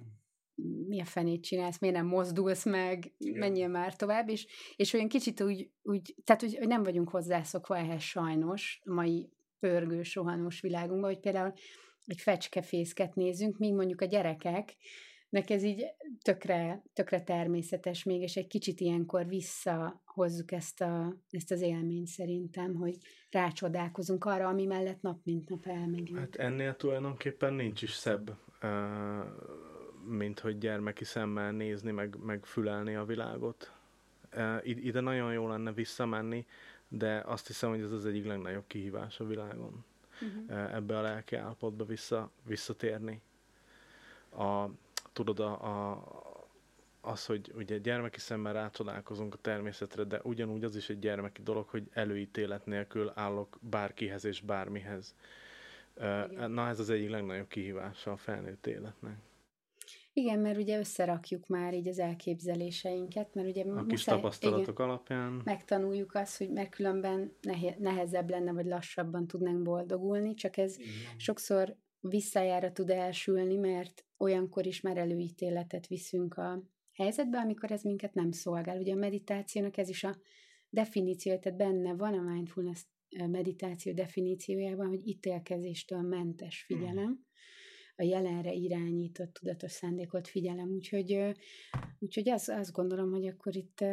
mi 0.87 1.00
a 1.00 1.05
fenét 1.05 1.42
csinálsz, 1.42 1.79
miért 1.79 1.96
nem 1.96 2.07
mozdulsz 2.07 2.64
meg, 2.64 3.12
igen. 3.18 3.38
menjél 3.38 3.68
már 3.68 3.96
tovább, 3.96 4.29
és, 4.29 4.46
és 4.76 4.92
olyan 4.92 5.09
kicsit 5.09 5.40
úgy, 5.40 5.70
úgy 5.83 6.14
tehát 6.24 6.42
hogy, 6.42 6.57
hogy 6.57 6.68
nem 6.68 6.83
vagyunk 6.83 7.09
hozzászokva 7.09 7.76
ehhez 7.76 8.02
sajnos, 8.02 8.81
a 8.85 8.92
mai 8.92 9.31
pörgős, 9.59 10.14
rohanós 10.14 10.61
világunkban, 10.61 11.11
hogy 11.11 11.20
például 11.20 11.52
egy 12.05 12.20
fecskefészket 12.20 13.14
nézünk, 13.14 13.59
míg 13.59 13.74
mondjuk 13.74 14.00
a 14.00 14.05
gyerekek 14.05 14.76
nek 15.28 15.50
ez 15.50 15.62
így 15.62 15.84
tökre, 16.22 16.82
tökre 16.92 17.22
természetes 17.22 18.04
még, 18.04 18.20
és 18.20 18.36
egy 18.36 18.46
kicsit 18.46 18.80
ilyenkor 18.80 19.26
visszahozzuk 19.26 20.52
ezt, 20.52 20.80
a, 20.80 21.16
ezt 21.30 21.50
az 21.50 21.60
élményt 21.60 22.06
szerintem, 22.06 22.74
hogy 22.74 22.96
rácsodálkozunk 23.30 24.24
arra, 24.24 24.48
ami 24.48 24.64
mellett 24.64 25.00
nap 25.00 25.20
mint 25.24 25.48
nap 25.48 25.66
elmegyünk. 25.66 26.18
Hát 26.18 26.36
ennél 26.36 26.76
tulajdonképpen 26.76 27.52
nincs 27.52 27.82
is 27.82 27.92
szebb, 27.92 28.36
mint 30.04 30.40
hogy 30.40 30.58
gyermeki 30.58 31.04
szemmel 31.04 31.52
nézni, 31.52 31.90
meg, 31.90 32.16
meg 32.22 32.44
fülelni 32.44 32.94
a 32.94 33.04
világot. 33.04 33.72
Ide 34.62 35.00
nagyon 35.00 35.32
jó 35.32 35.48
lenne 35.48 35.72
visszamenni, 35.72 36.46
de 36.88 37.22
azt 37.26 37.46
hiszem, 37.46 37.70
hogy 37.70 37.80
ez 37.80 37.92
az 37.92 38.06
egyik 38.06 38.26
legnagyobb 38.26 38.66
kihívás 38.66 39.20
a 39.20 39.26
világon. 39.26 39.84
Uh-huh. 40.20 40.74
Ebbe 40.74 40.98
a 40.98 41.00
lelki 41.00 41.36
állapotba 41.36 41.84
vissza, 41.84 42.30
visszatérni. 42.42 43.20
A, 44.30 44.68
tudod, 45.12 45.38
a, 45.40 45.52
a, 45.52 46.04
az, 47.00 47.26
hogy 47.26 47.52
ugye 47.56 47.78
gyermeki 47.78 48.20
szemmel 48.20 48.52
rácsodálkozunk 48.52 49.34
a 49.34 49.38
természetre, 49.38 50.04
de 50.04 50.20
ugyanúgy 50.22 50.64
az 50.64 50.76
is 50.76 50.88
egy 50.88 50.98
gyermeki 50.98 51.42
dolog, 51.42 51.68
hogy 51.68 51.88
előítélet 51.92 52.66
nélkül 52.66 53.12
állok 53.14 53.58
bárkihez 53.60 54.24
és 54.24 54.40
bármihez. 54.40 55.14
Igen. 55.96 56.50
Na 56.50 56.68
ez 56.68 56.78
az 56.78 56.90
egyik 56.90 57.10
legnagyobb 57.10 57.48
kihívása 57.48 58.12
a 58.12 58.16
felnőtt 58.16 58.66
életnek. 58.66 59.16
Igen, 60.12 60.38
mert 60.38 60.58
ugye 60.58 60.78
összerakjuk 60.78 61.46
már 61.46 61.74
így 61.74 61.88
az 61.88 61.98
elképzeléseinket, 61.98 63.34
mert 63.34 63.48
ugye 63.48 63.64
a 63.64 63.86
kis 63.86 64.04
tapasztalatok 64.04 64.74
igen, 64.74 64.88
alapján. 64.88 65.40
Megtanuljuk 65.44 66.14
azt, 66.14 66.38
hogy 66.38 66.50
mert 66.50 66.70
különben 66.70 67.32
nehezebb 67.78 68.30
lenne, 68.30 68.52
vagy 68.52 68.66
lassabban 68.66 69.26
tudnánk 69.26 69.62
boldogulni, 69.62 70.34
csak 70.34 70.56
ez 70.56 70.78
igen. 70.78 70.92
sokszor 71.16 71.76
visszajára 72.00 72.72
tud 72.72 72.90
elsülni, 72.90 73.56
mert 73.56 74.04
olyankor 74.16 74.66
is 74.66 74.80
már 74.80 74.96
előítéletet 74.96 75.87
viszünk 75.87 76.35
a 76.35 76.62
helyzetbe, 76.92 77.38
amikor 77.38 77.70
ez 77.70 77.82
minket 77.82 78.14
nem 78.14 78.30
szolgál. 78.30 78.78
Ugye 78.78 78.92
a 78.92 78.98
meditációnak 78.98 79.76
ez 79.76 79.88
is 79.88 80.04
a 80.04 80.16
definíció, 80.68 81.38
tehát 81.38 81.59
benne 81.59 81.94
van 81.94 82.14
a 82.14 82.32
mindfulness 82.32 82.85
meditáció 83.16 83.92
definíciójában, 83.92 84.87
hogy 84.87 85.06
ítélkezéstől 85.06 86.00
mentes 86.00 86.62
figyelem, 86.62 87.24
a 87.96 88.02
jelenre 88.02 88.52
irányított 88.52 89.32
tudatos 89.32 89.72
szándékot 89.72 90.28
figyelem, 90.28 90.68
úgyhogy, 90.68 91.35
úgyhogy 91.98 92.28
azt, 92.28 92.48
azt 92.48 92.72
gondolom, 92.72 93.11
hogy 93.11 93.26
akkor 93.26 93.56
itt 93.56 93.85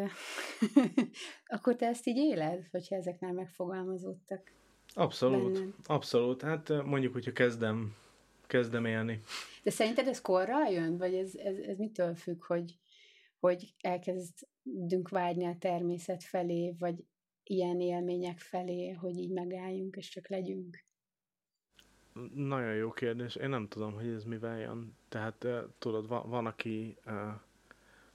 akkor 1.55 1.75
te 1.75 1.87
ezt 1.87 2.07
így 2.07 2.17
éled, 2.17 2.67
hogyha 2.71 2.95
ezek 2.95 3.19
már 3.19 3.31
megfogalmazódtak. 3.31 4.51
Abszolút, 4.93 5.53
benned. 5.53 5.73
abszolút. 5.85 6.41
Hát 6.41 6.83
mondjuk, 6.83 7.13
hogyha 7.13 7.31
kezdem 7.31 7.95
kezdem 8.47 8.85
élni. 8.85 9.21
De 9.63 9.69
szerinted 9.69 10.07
ez 10.07 10.21
korral 10.21 10.71
jön, 10.71 10.97
vagy 10.97 11.13
ez, 11.13 11.35
ez, 11.35 11.57
ez 11.57 11.77
mitől 11.77 12.15
függ, 12.15 12.43
hogy, 12.45 12.77
hogy 13.39 13.73
elkezdünk 13.81 15.09
vágyni 15.09 15.45
a 15.45 15.55
természet 15.59 16.23
felé, 16.23 16.75
vagy 16.79 17.05
ilyen 17.43 17.81
élmények 17.81 18.39
felé, 18.39 18.89
hogy 18.89 19.17
így 19.17 19.31
megálljunk, 19.31 19.95
és 19.95 20.09
csak 20.09 20.27
legyünk? 20.27 20.85
Nagyon 22.33 22.75
jó 22.75 22.91
kérdés. 22.91 23.35
Én 23.35 23.49
nem 23.49 23.67
tudom, 23.67 23.93
hogy 23.93 24.07
ez 24.07 24.23
mivel 24.23 24.59
jön. 24.59 24.97
Tehát 25.09 25.47
tudod, 25.77 26.07
van, 26.07 26.29
van 26.29 26.45
aki 26.45 26.97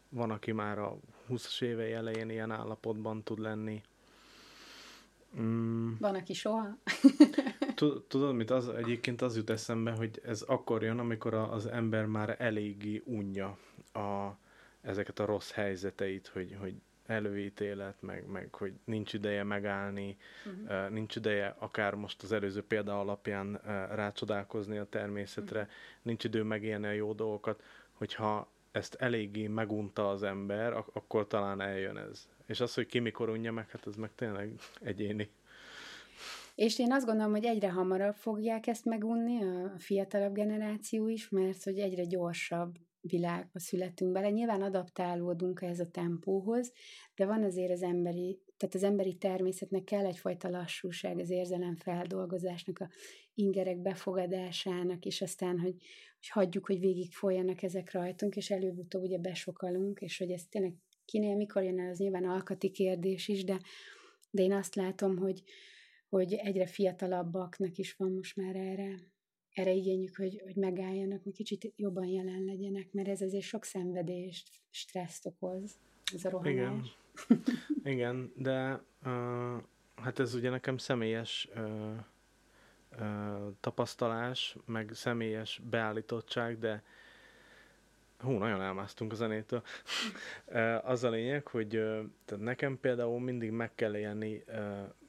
van, 0.08 0.30
aki 0.30 0.52
már 0.52 0.78
a 0.78 0.98
20-as 1.28 1.62
évei 1.62 1.92
elején 1.92 2.30
ilyen 2.30 2.50
állapotban 2.50 3.22
tud 3.22 3.38
lenni. 3.38 3.82
Mm. 5.40 5.92
Van, 5.98 6.14
aki 6.14 6.32
soha? 6.32 6.78
Tudod, 8.08 8.34
mit 8.34 8.50
az 8.50 8.68
egyébként 8.68 9.22
az 9.22 9.36
jut 9.36 9.50
eszembe, 9.50 9.90
hogy 9.90 10.20
ez 10.24 10.42
akkor 10.42 10.82
jön, 10.82 10.98
amikor 10.98 11.34
az 11.34 11.66
ember 11.66 12.06
már 12.06 12.36
eléggé 12.38 13.02
unja 13.04 13.58
a, 13.92 14.36
ezeket 14.80 15.18
a 15.18 15.24
rossz 15.24 15.50
helyzeteit, 15.50 16.26
hogy, 16.26 16.56
hogy 16.60 16.74
előítélet, 17.06 18.02
meg, 18.02 18.26
meg 18.26 18.54
hogy 18.54 18.72
nincs 18.84 19.12
ideje 19.12 19.42
megállni, 19.42 20.16
uh-huh. 20.46 20.90
nincs 20.90 21.16
ideje 21.16 21.54
akár 21.58 21.94
most 21.94 22.22
az 22.22 22.32
előző 22.32 22.62
példa 22.62 23.00
alapján 23.00 23.60
rácsodálkozni 23.94 24.78
a 24.78 24.88
természetre, 24.88 25.60
uh-huh. 25.60 25.74
nincs 26.02 26.24
idő 26.24 26.42
megélni 26.42 26.86
a 26.86 26.90
jó 26.90 27.12
dolgokat, 27.12 27.62
hogyha 27.92 28.48
ezt 28.70 28.94
eléggé 28.94 29.46
megunta 29.46 30.10
az 30.10 30.22
ember, 30.22 30.72
ak- 30.72 30.96
akkor 30.96 31.26
talán 31.26 31.60
eljön 31.60 31.96
ez. 31.96 32.28
És 32.48 32.60
az, 32.60 32.74
hogy 32.74 32.86
ki 32.86 32.98
mikor 32.98 33.28
unja 33.28 33.52
meg, 33.52 33.70
hát 33.70 33.86
ez 33.86 33.94
meg 33.94 34.14
tényleg 34.14 34.54
egyéni. 34.80 35.30
És 36.54 36.78
én 36.78 36.92
azt 36.92 37.06
gondolom, 37.06 37.32
hogy 37.32 37.44
egyre 37.44 37.70
hamarabb 37.70 38.14
fogják 38.14 38.66
ezt 38.66 38.84
megunni, 38.84 39.42
a 39.42 39.74
fiatalabb 39.78 40.34
generáció 40.34 41.08
is, 41.08 41.28
mert 41.28 41.62
hogy 41.62 41.78
egyre 41.78 42.04
gyorsabb 42.04 42.74
világba 43.00 43.58
születünk 43.58 44.12
bele. 44.12 44.30
Nyilván 44.30 44.62
adaptálódunk 44.62 45.62
ehhez 45.62 45.80
a 45.80 45.90
tempóhoz, 45.90 46.72
de 47.14 47.26
van 47.26 47.42
azért 47.42 47.70
az 47.72 47.82
emberi, 47.82 48.40
tehát 48.56 48.74
az 48.74 48.82
emberi 48.82 49.16
természetnek 49.16 49.84
kell 49.84 50.06
egyfajta 50.06 50.48
lassúság, 50.48 51.18
az 51.18 51.30
érzelem 51.30 51.76
feldolgozásnak, 51.76 52.78
a 52.78 52.88
ingerek 53.34 53.78
befogadásának, 53.78 55.04
és 55.04 55.22
aztán, 55.22 55.58
hogy, 55.58 55.74
hogy 56.18 56.28
hagyjuk, 56.28 56.66
hogy 56.66 56.80
végig 56.80 57.12
folyanak 57.12 57.62
ezek 57.62 57.92
rajtunk, 57.92 58.36
és 58.36 58.50
előbb-utóbb 58.50 59.02
ugye 59.02 59.18
besokalunk, 59.18 60.00
és 60.00 60.18
hogy 60.18 60.30
ez 60.30 60.46
tényleg 60.50 60.74
kinél 61.08 61.36
mikor 61.36 61.62
jön 61.62 61.80
el, 61.80 61.90
az 61.90 61.98
nyilván 61.98 62.24
alkati 62.24 62.70
kérdés 62.70 63.28
is, 63.28 63.44
de, 63.44 63.60
de 64.30 64.42
én 64.42 64.52
azt 64.52 64.74
látom, 64.74 65.16
hogy, 65.16 65.42
hogy 66.08 66.32
egyre 66.32 66.66
fiatalabbaknak 66.66 67.76
is 67.76 67.94
van 67.96 68.12
most 68.12 68.36
már 68.36 68.56
erre, 68.56 68.94
erre 69.52 69.72
igényük, 69.72 70.16
hogy, 70.16 70.40
hogy 70.44 70.56
megálljanak, 70.56 71.22
hogy 71.22 71.32
kicsit 71.32 71.72
jobban 71.76 72.06
jelen 72.06 72.44
legyenek, 72.44 72.92
mert 72.92 73.08
ez 73.08 73.20
azért 73.20 73.44
sok 73.44 73.64
szenvedést, 73.64 74.50
stresszt 74.70 75.26
okoz, 75.26 75.78
ez 76.14 76.24
a 76.24 76.30
rohanás. 76.30 76.98
Igen, 77.28 77.42
Igen 77.94 78.32
de 78.36 78.82
uh, 79.04 79.62
hát 79.94 80.18
ez 80.18 80.34
ugye 80.34 80.50
nekem 80.50 80.76
személyes 80.76 81.48
uh, 81.54 81.96
uh, 82.98 83.52
tapasztalás, 83.60 84.56
meg 84.66 84.90
személyes 84.92 85.60
beállítottság, 85.70 86.58
de 86.58 86.82
Hú, 88.18 88.30
nagyon 88.30 88.60
elmásztunk 88.62 89.12
a 89.12 89.14
zenétől. 89.14 89.62
az 90.82 91.04
a 91.04 91.10
lényeg, 91.10 91.46
hogy 91.46 91.68
tehát 92.24 92.44
nekem 92.44 92.80
például 92.80 93.20
mindig 93.20 93.50
meg 93.50 93.74
kell 93.74 93.96
élni 93.96 94.44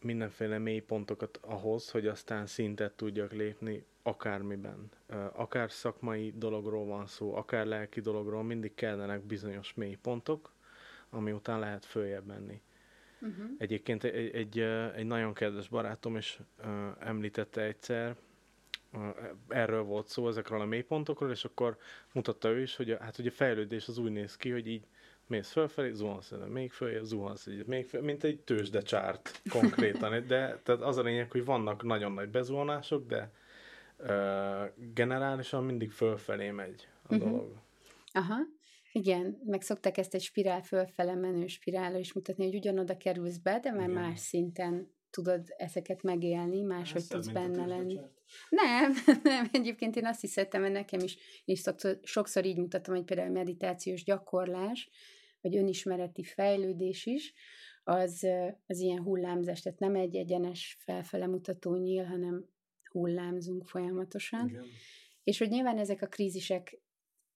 mindenféle 0.01 0.57
mély 0.57 0.79
pontokat 0.79 1.39
ahhoz, 1.41 1.91
hogy 1.91 2.07
aztán 2.07 2.45
szintet 2.45 2.93
tudjak 2.93 3.31
lépni 3.31 3.85
akármiben. 4.03 4.89
Akár 5.33 5.71
szakmai 5.71 6.33
dologról 6.35 6.85
van 6.85 7.07
szó, 7.07 7.35
akár 7.35 7.65
lelki 7.65 8.01
dologról, 8.01 8.43
mindig 8.43 8.73
kellenek 8.73 9.21
bizonyos 9.21 9.73
mélypontok, 9.73 10.53
ami 11.09 11.31
után 11.31 11.59
lehet 11.59 11.85
följebb 11.85 12.25
menni. 12.25 12.61
Uh-huh. 13.21 13.45
Egyébként 13.57 14.03
egy, 14.03 14.35
egy, 14.35 14.59
egy 14.95 15.05
nagyon 15.05 15.33
kedves 15.33 15.67
barátom 15.67 16.15
is 16.17 16.39
említette 16.99 17.61
egyszer, 17.61 18.15
erről 19.47 19.83
volt 19.83 20.07
szó, 20.07 20.27
ezekről 20.27 20.61
a 20.61 20.65
mélypontokról, 20.65 21.31
és 21.31 21.45
akkor 21.45 21.77
mutatta 22.13 22.49
ő 22.49 22.61
is, 22.61 22.75
hogy 22.75 22.91
a, 22.91 22.97
hát 23.03 23.15
hogy 23.15 23.27
a 23.27 23.31
fejlődés 23.31 23.87
az 23.87 23.97
úgy 23.97 24.11
néz 24.11 24.35
ki, 24.35 24.49
hogy 24.49 24.67
így 24.67 24.87
mész 25.27 25.51
fölfelé, 25.51 25.91
zuhansz 25.91 26.31
egyet 26.31 26.49
még 26.49 26.71
följebb, 26.71 27.03
zuhansz 27.03 27.45
egyet 27.45 27.67
még 27.67 27.85
följebb, 27.85 28.07
mint 28.09 28.23
egy 28.23 28.39
tőzsdecsárt 28.39 29.41
konkrétan. 29.49 30.27
De 30.27 30.59
tehát 30.63 30.81
az 30.81 30.97
a 30.97 31.01
lényeg, 31.01 31.31
hogy 31.31 31.45
vannak 31.45 31.83
nagyon 31.83 32.11
nagy 32.11 32.29
bezuhanások, 32.29 33.07
de 33.07 33.31
uh, 33.97 34.93
generálisan 34.93 35.63
mindig 35.63 35.91
fölfelé 35.91 36.51
megy 36.51 36.87
a 37.03 37.13
uh-huh. 37.13 37.29
dolog. 37.29 37.61
Aha. 38.11 38.37
Igen, 38.91 39.41
meg 39.45 39.61
szokták 39.61 39.97
ezt 39.97 40.13
egy 40.13 40.21
spirál 40.21 40.61
fölfele 40.61 41.15
menő 41.15 41.47
spirálra 41.47 41.97
is 41.97 42.13
mutatni, 42.13 42.45
hogy 42.45 42.55
ugyanoda 42.55 42.97
kerülsz 42.97 43.37
be, 43.37 43.59
de 43.59 43.71
már 43.71 43.89
Igen. 43.89 44.01
más 44.01 44.19
szinten 44.19 44.91
tudod 45.09 45.53
ezeket 45.57 46.01
megélni, 46.01 46.61
máshogy 46.61 47.07
tudsz 47.07 47.27
benne 47.27 47.65
lenni. 47.65 47.99
Nem, 48.49 48.93
nem, 49.23 49.49
egyébként 49.51 49.95
én 49.95 50.05
azt 50.05 50.21
hiszem, 50.21 50.45
hogy 50.51 50.71
nekem 50.71 50.99
is, 50.99 51.17
is 51.45 51.59
sokszor, 51.61 51.99
sokszor 52.03 52.45
így 52.45 52.57
mutatom, 52.57 52.95
hogy 52.95 53.03
például 53.03 53.31
meditációs 53.31 54.03
gyakorlás, 54.03 54.89
vagy 55.41 55.57
önismereti 55.57 56.23
fejlődés 56.23 57.05
is, 57.05 57.33
az, 57.83 58.27
az 58.67 58.79
ilyen 58.79 59.01
hullámzás, 59.01 59.61
tehát 59.61 59.79
nem 59.79 59.95
egy 59.95 60.15
egyenes 60.15 60.77
felfele 60.79 61.27
mutató 61.27 61.75
nyíl, 61.75 62.03
hanem 62.03 62.45
hullámzunk 62.91 63.67
folyamatosan. 63.67 64.47
Igen. 64.47 64.65
És 65.23 65.37
hogy 65.37 65.49
nyilván 65.49 65.77
ezek 65.77 66.01
a 66.01 66.07
krízisek 66.07 66.81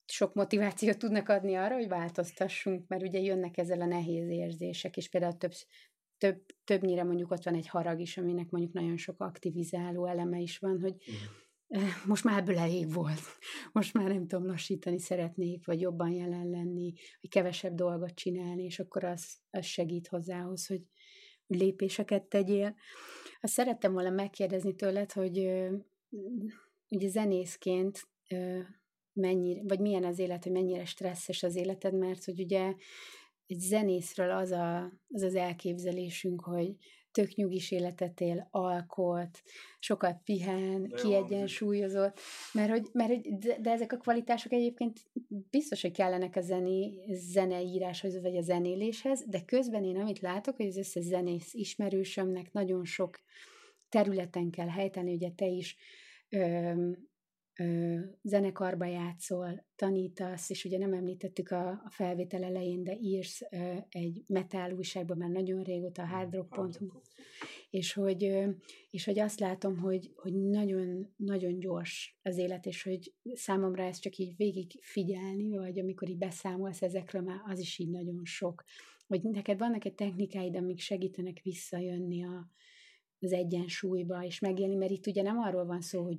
sok 0.05 0.33
motivációt 0.33 0.97
tudnak 0.97 1.29
adni 1.29 1.55
arra, 1.55 1.75
hogy 1.75 1.88
változtassunk, 1.88 2.88
mert 2.88 3.03
ugye 3.03 3.19
jönnek 3.19 3.57
ezzel 3.57 3.81
a 3.81 3.86
nehéz 3.86 4.29
érzések, 4.29 4.97
és 4.97 5.09
például 5.09 5.38
több, 5.38 5.53
több, 6.23 6.45
többnyire 6.63 7.03
mondjuk 7.03 7.31
ott 7.31 7.43
van 7.43 7.55
egy 7.55 7.67
harag 7.67 7.99
is, 7.99 8.17
aminek 8.17 8.49
mondjuk 8.49 8.73
nagyon 8.73 8.97
sok 8.97 9.19
aktivizáló 9.19 10.05
eleme 10.05 10.39
is 10.39 10.57
van, 10.57 10.79
hogy 10.81 10.95
uh-huh. 11.67 11.89
most 12.05 12.23
már 12.23 12.39
ebből 12.39 12.57
elég 12.57 12.93
volt, 12.93 13.21
most 13.71 13.93
már 13.93 14.07
nem 14.07 14.27
tudom, 14.27 14.45
lassítani 14.45 14.99
szeretnék, 14.99 15.65
vagy 15.65 15.81
jobban 15.81 16.12
jelen 16.12 16.49
lenni, 16.49 16.93
vagy 17.21 17.29
kevesebb 17.29 17.75
dolgot 17.75 18.13
csinálni, 18.13 18.63
és 18.63 18.79
akkor 18.79 19.03
az, 19.03 19.38
az 19.51 19.65
segít 19.65 20.07
hozzához, 20.07 20.67
hogy, 20.67 20.81
lépéseket 21.47 22.23
tegyél. 22.23 22.75
Azt 23.41 23.53
szerettem 23.53 23.93
volna 23.93 24.09
megkérdezni 24.09 24.75
tőled, 24.75 25.12
hogy 25.12 25.38
ugye 26.89 27.07
zenészként 27.07 28.07
mennyire, 29.13 29.62
vagy 29.63 29.79
milyen 29.79 30.03
az 30.03 30.19
élet, 30.19 30.43
hogy 30.43 30.51
mennyire 30.51 30.86
stresszes 30.86 31.43
az 31.43 31.55
életed, 31.55 31.93
mert 31.93 32.23
hogy 32.23 32.39
ugye 32.39 32.75
egy 33.53 33.59
zenészről 33.59 34.31
az, 34.31 34.51
a, 34.51 34.91
az 35.09 35.21
az 35.21 35.35
elképzelésünk, 35.35 36.41
hogy 36.41 36.75
tök 37.11 37.35
nyugis 37.35 37.71
életet 37.71 38.21
él, 38.21 38.47
alkot, 38.51 39.41
sokat 39.79 40.17
pihen, 40.23 40.87
de 40.87 40.95
kiegyensúlyozott, 40.95 42.19
mert 42.53 42.69
hogy, 42.69 42.87
mert 42.91 43.09
hogy, 43.09 43.35
de 43.37 43.71
ezek 43.71 43.93
a 43.93 43.97
kvalitások 43.97 44.51
egyébként 44.51 44.99
biztos, 45.49 45.81
hogy 45.81 45.91
kellenek 45.91 46.35
a 46.35 46.41
zené, 46.41 47.05
zeneíráshoz, 47.09 48.21
vagy 48.21 48.37
a 48.37 48.41
zenéléshez, 48.41 49.23
de 49.27 49.41
közben 49.45 49.83
én 49.83 49.99
amit 49.99 50.19
látok, 50.19 50.55
hogy 50.55 50.67
az 50.67 50.77
összes 50.77 51.03
zenész 51.03 51.53
ismerősömnek 51.53 52.51
nagyon 52.51 52.85
sok 52.85 53.19
területen 53.89 54.49
kell 54.49 54.69
helyteni, 54.69 55.13
ugye 55.13 55.29
te 55.29 55.45
is 55.45 55.77
ö, 57.59 57.99
zenekarba 58.21 58.85
játszol, 58.85 59.65
tanítasz, 59.75 60.49
és 60.49 60.65
ugye 60.65 60.77
nem 60.77 60.93
említettük 60.93 61.51
a, 61.51 61.69
a 61.69 61.89
felvétel 61.89 62.43
elején, 62.43 62.83
de 62.83 62.97
írsz 63.01 63.41
ö, 63.51 63.75
egy 63.89 64.23
metal 64.27 64.73
újságban 64.73 65.17
már 65.17 65.29
nagyon 65.29 65.63
régóta, 65.63 66.01
a 66.01 66.05
hardrock.hu, 66.05 67.01
és 67.69 67.93
hogy, 67.93 68.23
ö, 68.23 68.49
és 68.89 69.05
hogy 69.05 69.19
azt 69.19 69.39
látom, 69.39 69.77
hogy, 69.77 70.11
hogy 70.15 70.33
nagyon, 70.33 71.13
nagyon 71.15 71.59
gyors 71.59 72.19
az 72.21 72.37
élet, 72.37 72.65
és 72.65 72.83
hogy 72.83 73.13
számomra 73.33 73.83
ezt 73.83 74.01
csak 74.01 74.15
így 74.17 74.35
végig 74.35 74.71
figyelni, 74.81 75.57
vagy 75.57 75.79
amikor 75.79 76.09
így 76.09 76.17
beszámolsz 76.17 76.81
ezekről, 76.81 77.21
már 77.21 77.41
az 77.45 77.59
is 77.59 77.79
így 77.79 77.89
nagyon 77.89 78.21
sok. 78.23 78.63
Hogy 79.07 79.21
neked 79.21 79.57
vannak 79.57 79.85
egy 79.85 79.95
technikáid, 79.95 80.55
amik 80.55 80.79
segítenek 80.79 81.39
visszajönni 81.43 82.23
a, 82.23 82.49
az 83.19 83.31
egyensúlyba, 83.31 84.23
és 84.23 84.39
megélni, 84.39 84.75
mert 84.75 84.91
itt 84.91 85.07
ugye 85.07 85.21
nem 85.21 85.37
arról 85.37 85.65
van 85.65 85.81
szó, 85.81 86.03
hogy 86.03 86.17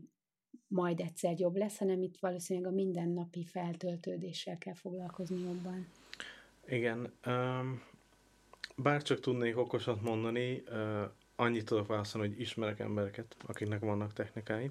majd 0.69 1.01
egyszer 1.01 1.39
jobb 1.39 1.57
lesz, 1.57 1.79
hanem 1.79 2.03
itt 2.03 2.17
valószínűleg 2.21 2.73
a 2.73 2.75
mindennapi 2.75 3.45
feltöltődéssel 3.45 4.59
kell 4.59 4.75
foglalkozni 4.75 5.41
jobban. 5.41 5.87
Igen. 6.67 7.13
Um, 7.27 7.83
bár 8.77 9.03
csak 9.03 9.21
tudnék 9.21 9.59
okosat 9.59 10.03
mondani, 10.03 10.63
annyit 11.37 11.65
tudok 11.65 11.87
válaszolni, 11.87 12.29
hogy 12.29 12.41
ismerek 12.41 12.81
embereket, 12.81 13.37
akiknek 13.47 13.81
vannak 13.81 14.13
technikái. 14.13 14.69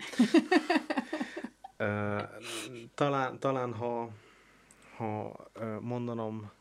talán, 2.96 3.40
talán 3.40 3.74
ha, 3.74 4.10
ha 4.98 5.36
mondanom, 5.80 6.52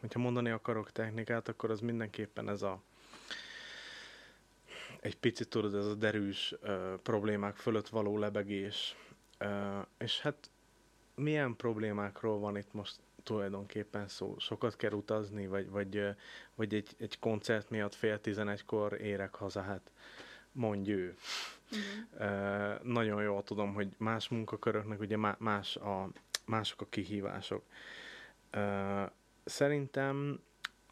hogyha 0.00 0.18
mondani 0.18 0.50
akarok 0.50 0.92
technikát, 0.92 1.48
akkor 1.48 1.70
az 1.70 1.80
mindenképpen 1.80 2.48
ez 2.48 2.62
a 2.62 2.82
egy 5.02 5.16
picit 5.16 5.48
tudod, 5.48 5.74
ez 5.74 5.86
a 5.86 5.94
derűs 5.94 6.54
uh, 6.62 6.94
problémák 7.02 7.56
fölött 7.56 7.88
való 7.88 8.18
lebegés. 8.18 8.96
Uh, 9.40 9.86
és 9.98 10.20
hát 10.20 10.50
milyen 11.14 11.56
problémákról 11.56 12.38
van 12.38 12.56
itt 12.56 12.72
most 12.72 13.00
tulajdonképpen 13.22 14.08
szó? 14.08 14.34
Sokat 14.38 14.76
kell 14.76 14.92
utazni, 14.92 15.46
vagy, 15.46 15.70
vagy, 15.70 16.14
vagy 16.54 16.74
egy, 16.74 16.94
egy 16.98 17.18
koncert 17.18 17.70
miatt 17.70 17.94
fél 17.94 18.20
tizenegykor 18.20 19.00
érek 19.00 19.34
haza, 19.34 19.60
hát 19.60 19.90
mondj 20.52 20.90
ő. 20.90 21.16
Uh-huh. 21.70 22.30
Uh, 22.30 22.82
nagyon 22.82 23.22
jól 23.22 23.42
tudom, 23.42 23.74
hogy 23.74 23.94
más 23.98 24.28
munkaköröknek 24.28 25.00
ugye 25.00 25.16
más 25.38 25.76
a, 25.76 26.08
mások 26.46 26.80
a 26.80 26.86
kihívások. 26.88 27.62
Uh, 28.54 29.10
szerintem 29.44 30.40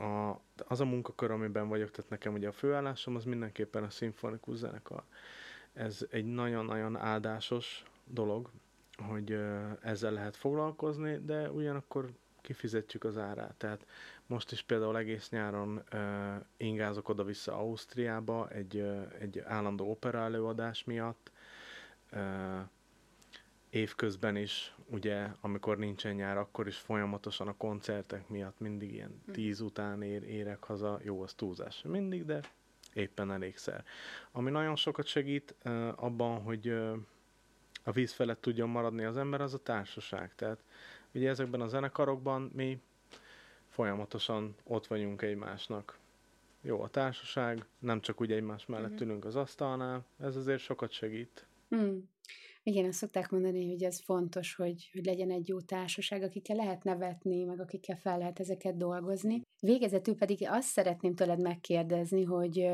a, 0.00 0.40
az 0.68 0.80
a 0.80 0.84
munkakör, 0.84 1.30
amiben 1.30 1.68
vagyok, 1.68 1.90
tehát 1.90 2.10
nekem 2.10 2.32
ugye 2.32 2.48
a 2.48 2.52
főállásom 2.52 3.16
az 3.16 3.24
mindenképpen 3.24 3.82
a 3.84 3.90
szimfonikus 3.90 4.56
zenekar. 4.56 5.02
Ez 5.72 6.06
egy 6.10 6.24
nagyon-nagyon 6.24 6.96
áldásos 6.96 7.82
dolog, 8.04 8.50
hogy 9.08 9.38
ezzel 9.80 10.12
lehet 10.12 10.36
foglalkozni, 10.36 11.18
de 11.24 11.50
ugyanakkor 11.50 12.10
kifizetjük 12.40 13.04
az 13.04 13.18
árát. 13.18 13.54
Tehát 13.54 13.86
most 14.26 14.52
is 14.52 14.62
például 14.62 14.96
egész 14.96 15.30
nyáron 15.30 15.82
uh, 15.92 16.00
ingázok 16.56 17.08
oda-vissza 17.08 17.56
Ausztriába 17.56 18.48
egy, 18.48 18.76
uh, 18.76 19.12
egy 19.18 19.38
állandó 19.38 19.90
opera 19.90 20.18
előadás 20.18 20.84
miatt. 20.84 21.30
Uh, 22.12 22.20
évközben 23.70 24.37
is, 24.37 24.74
ugye, 24.87 25.26
amikor 25.40 25.78
nincsen 25.78 26.14
nyár, 26.14 26.37
akkor 26.37 26.66
is 26.66 26.76
folyamatosan 26.76 27.48
a 27.48 27.56
koncertek 27.56 28.28
miatt 28.28 28.61
mindig 28.61 28.92
ilyen 28.92 29.20
hm. 29.26 29.33
tíz 29.33 29.61
után 29.61 30.02
ér, 30.02 30.22
érek 30.22 30.64
haza, 30.64 31.00
jó, 31.02 31.22
az 31.22 31.35
túlzás 31.35 31.83
mindig, 31.83 32.24
de 32.24 32.40
éppen 32.92 33.33
elégszer. 33.33 33.85
Ami 34.33 34.50
nagyon 34.50 34.76
sokat 34.76 35.06
segít 35.06 35.54
uh, 35.64 36.04
abban, 36.04 36.42
hogy 36.42 36.68
uh, 36.68 36.96
a 37.85 37.92
víz 37.92 38.12
felett 38.12 38.40
tudjon 38.40 38.68
maradni 38.68 39.04
az 39.04 39.16
ember, 39.16 39.40
az 39.40 39.54
a 39.54 39.62
társaság. 39.62 40.35
Tehát 40.35 40.64
ugye 41.12 41.28
ezekben 41.28 41.61
a 41.61 41.66
zenekarokban 41.66 42.50
mi 42.54 42.80
folyamatosan 43.68 44.54
ott 44.64 44.87
vagyunk 44.87 45.22
egymásnak. 45.22 45.98
Jó 46.61 46.83
a 46.83 46.88
társaság, 46.88 47.64
nem 47.78 48.00
csak 48.00 48.20
úgy 48.20 48.33
egymás 48.33 48.66
mellett 48.66 48.90
mm-hmm. 48.90 49.02
ülünk 49.02 49.24
az 49.24 49.37
asztalnál, 49.37 50.04
ez 50.18 50.37
azért 50.37 50.61
sokat 50.61 50.90
segít. 50.90 51.46
Mm. 51.74 51.98
Igen, 52.62 52.85
azt 52.85 52.99
szokták 52.99 53.31
mondani, 53.31 53.70
hogy 53.70 53.83
ez 53.83 54.01
fontos, 54.01 54.55
hogy, 54.55 54.90
hogy 54.92 55.05
legyen 55.05 55.31
egy 55.31 55.49
jó 55.49 55.61
társaság, 55.61 56.23
akikkel 56.23 56.57
lehet 56.57 56.85
nevetni, 56.85 57.44
meg 57.44 57.61
akikkel 57.61 57.96
fel 57.96 58.18
lehet 58.18 58.40
ezeket 58.40 58.77
dolgozni. 58.77 59.42
Végezetül 59.61 60.16
pedig 60.16 60.46
azt 60.49 60.68
szeretném 60.68 61.14
tőled 61.14 61.40
megkérdezni, 61.40 62.25
hogy 62.25 62.70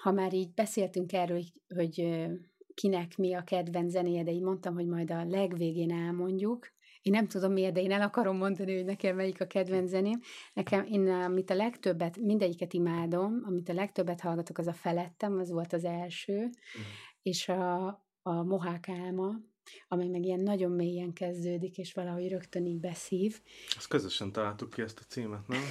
ha 0.00 0.12
már 0.12 0.32
így 0.32 0.52
beszéltünk 0.54 1.12
erről, 1.12 1.36
hogy, 1.36 1.52
hogy 1.76 2.26
kinek 2.74 3.16
mi 3.16 3.34
a 3.34 3.42
kedvenc 3.42 3.90
zenéje, 3.90 4.22
de 4.22 4.30
így 4.30 4.42
mondtam, 4.42 4.74
hogy 4.74 4.86
majd 4.86 5.10
a 5.10 5.24
legvégén 5.24 5.92
elmondjuk. 5.92 6.68
Én 7.02 7.12
nem 7.12 7.26
tudom 7.26 7.52
miért, 7.52 7.74
de 7.74 7.80
én 7.80 7.92
el 7.92 8.02
akarom 8.02 8.36
mondani, 8.36 8.74
hogy 8.74 8.84
nekem 8.84 9.16
melyik 9.16 9.40
a 9.40 9.46
kedvenc 9.46 9.88
zeném. 9.88 10.20
Nekem, 10.52 10.84
én 10.84 11.08
amit 11.08 11.50
a 11.50 11.54
legtöbbet, 11.54 12.18
mindegyiket 12.18 12.72
imádom, 12.72 13.42
amit 13.44 13.68
a 13.68 13.72
legtöbbet 13.72 14.20
hallgatok, 14.20 14.58
az 14.58 14.66
a 14.66 14.72
Felettem, 14.72 15.38
az 15.38 15.50
volt 15.50 15.72
az 15.72 15.84
első, 15.84 16.38
mm. 16.44 16.82
és 17.22 17.48
a, 17.48 17.86
a 18.22 18.42
Mohák 18.42 18.88
álma, 18.88 19.40
amely 19.88 20.08
meg 20.08 20.24
ilyen 20.24 20.40
nagyon 20.40 20.70
mélyen 20.70 21.12
kezdődik, 21.12 21.78
és 21.78 21.92
valahogy 21.92 22.28
rögtön 22.28 22.66
így 22.66 22.80
beszív. 22.80 23.40
Azt 23.76 23.88
közösen 23.88 24.32
találtuk 24.32 24.70
ki 24.70 24.82
ezt 24.82 24.98
a 24.98 25.04
címet, 25.08 25.48
nem? 25.48 25.62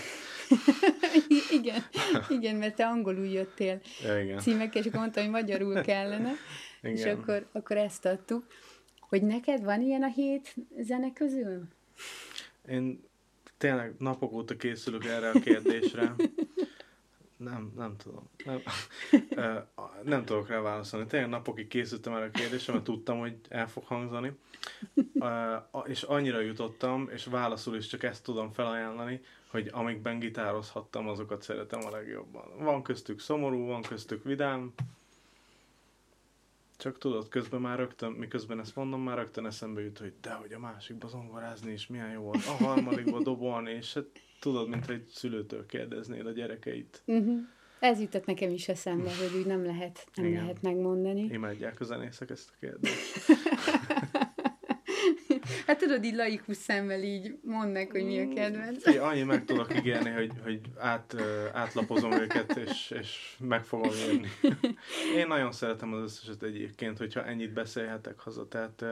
igen, 1.59 1.81
igen, 2.29 2.55
mert 2.55 2.75
te 2.75 2.87
angolul 2.87 3.27
jöttél 3.27 3.81
ja, 4.03 4.21
igen. 4.21 4.39
címek, 4.39 4.75
és 4.75 4.85
akkor 4.85 4.99
mondtam, 4.99 5.23
hogy 5.23 5.31
magyarul 5.31 5.81
kellene. 5.81 6.31
Igen. 6.81 6.95
És 6.95 7.05
akkor, 7.05 7.49
akkor 7.51 7.77
ezt 7.77 8.05
adtuk. 8.05 8.45
Hogy 8.99 9.23
neked 9.23 9.63
van 9.63 9.81
ilyen 9.81 10.03
a 10.03 10.09
hét 10.09 10.55
zene 10.79 11.13
közül? 11.13 11.63
Én 12.67 13.03
tényleg 13.57 13.95
napok 13.97 14.31
óta 14.31 14.55
készülök 14.55 15.05
erre 15.05 15.29
a 15.29 15.39
kérdésre. 15.39 16.15
Nem, 17.43 17.71
nem 17.75 17.95
tudom. 17.97 18.29
Nem, 18.45 18.61
nem 20.03 20.25
tudok 20.25 20.47
rá 20.47 20.59
válaszolni. 20.59 21.07
Tényleg 21.07 21.29
napokig 21.29 21.67
készültem 21.67 22.13
erre 22.13 22.25
a 22.25 22.31
kérdésre, 22.31 22.73
mert 22.73 22.85
tudtam, 22.85 23.19
hogy 23.19 23.35
el 23.49 23.69
fog 23.69 23.83
hangzani. 23.83 24.31
És 25.85 26.03
annyira 26.03 26.39
jutottam, 26.39 27.09
és 27.13 27.25
válaszul 27.25 27.75
is 27.75 27.87
csak 27.87 28.03
ezt 28.03 28.23
tudom 28.23 28.51
felajánlani, 28.51 29.21
hogy 29.47 29.69
amikben 29.71 30.19
gitározhattam, 30.19 31.07
azokat 31.07 31.41
szeretem 31.41 31.85
a 31.85 31.89
legjobban. 31.89 32.57
Van 32.57 32.83
köztük 32.83 33.19
szomorú, 33.19 33.65
van 33.65 33.81
köztük 33.81 34.23
vidám, 34.23 34.73
csak 36.77 36.97
tudod, 36.97 37.27
közben 37.27 37.61
már 37.61 37.77
rögtön, 37.77 38.11
miközben 38.11 38.59
ezt 38.59 38.75
mondom, 38.75 39.01
már 39.01 39.17
rögtön 39.17 39.45
eszembe 39.45 39.81
jut, 39.81 39.97
hogy 39.97 40.13
de 40.21 40.33
hogy 40.33 40.53
a 40.53 40.59
másikba 40.59 41.07
zongorázni 41.07 41.71
is 41.71 41.87
milyen 41.87 42.11
jó 42.11 42.21
volt, 42.21 42.45
a 42.45 42.63
harmadikba 42.63 43.21
dobolni, 43.21 43.71
és 43.71 43.93
hát 43.93 44.05
tudod, 44.41 44.69
mint 44.69 44.89
egy 44.89 45.07
szülőtől 45.07 45.65
kérdeznél 45.65 46.27
a 46.27 46.31
gyerekeit. 46.31 47.01
Uh-huh. 47.05 47.39
Ez 47.79 47.99
jutott 47.99 48.25
nekem 48.25 48.51
is 48.51 48.67
eszembe, 48.67 49.09
hogy 49.15 49.39
úgy 49.39 49.45
nem 49.45 49.65
lehet, 49.65 50.07
nem 50.15 50.25
Igen. 50.25 50.41
lehet 50.41 50.61
megmondani. 50.61 51.21
Imádják 51.21 51.79
a 51.79 51.83
zenészek 51.83 52.29
ezt 52.29 52.49
a 52.53 52.57
kérdést. 52.59 53.11
Hát 55.65 55.77
tudod, 55.77 56.03
így 56.03 56.15
laikus 56.15 56.57
szemmel 56.57 57.03
így 57.03 57.37
mondd 57.43 57.69
meg, 57.71 57.91
hogy 57.91 58.03
mi 58.03 58.19
a 58.19 58.33
kedvenc. 58.33 58.85
Én 58.85 58.99
annyi 58.99 59.23
meg 59.23 59.45
tudok 59.45 59.75
ígérni, 59.77 60.09
hogy, 60.09 60.31
hogy 60.43 60.59
át, 60.77 61.15
átlapozom 61.53 62.11
őket, 62.11 62.57
és, 62.57 62.91
és 62.99 63.35
meg 63.39 63.65
fogom 63.65 63.91
írni. 64.09 64.27
Én 65.19 65.27
nagyon 65.27 65.51
szeretem 65.51 65.93
az 65.93 66.01
összeset 66.01 66.43
egyébként, 66.43 66.97
hogyha 66.97 67.25
ennyit 67.25 67.53
beszélhetek 67.53 68.19
haza, 68.19 68.47
tehát 68.47 68.85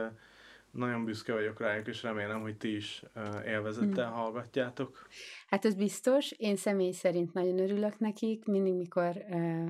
nagyon 0.72 1.04
büszke 1.04 1.32
vagyok 1.32 1.60
rájuk, 1.60 1.86
és 1.86 2.02
remélem, 2.02 2.40
hogy 2.40 2.56
ti 2.56 2.74
is 2.74 3.02
élvezettel 3.46 4.06
hmm. 4.06 4.16
hallgatjátok. 4.16 5.08
Hát 5.46 5.64
ez 5.64 5.74
biztos. 5.74 6.30
Én 6.30 6.56
személy 6.56 6.92
szerint 6.92 7.32
nagyon 7.32 7.58
örülök 7.58 7.98
nekik. 7.98 8.44
Mindig, 8.44 8.74
mikor 8.74 9.24
uh, 9.28 9.68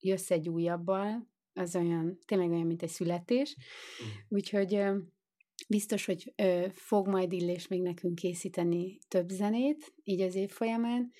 jössz 0.00 0.30
egy 0.30 0.48
újabbal, 0.48 1.28
az 1.54 1.76
olyan, 1.76 2.18
tényleg 2.26 2.50
olyan, 2.50 2.66
mint 2.66 2.82
egy 2.82 2.88
születés. 2.88 3.56
Hmm. 3.98 4.08
Úgyhogy 4.28 4.74
uh, 4.74 4.96
biztos, 5.68 6.04
hogy 6.04 6.32
ö, 6.36 6.66
fog 6.72 7.08
majd 7.08 7.32
Illés 7.32 7.68
még 7.68 7.82
nekünk 7.82 8.14
készíteni 8.14 8.98
több 9.08 9.28
zenét, 9.28 9.94
így 10.04 10.20
az 10.20 10.34
év 10.34 10.50
folyamán, 10.50 11.12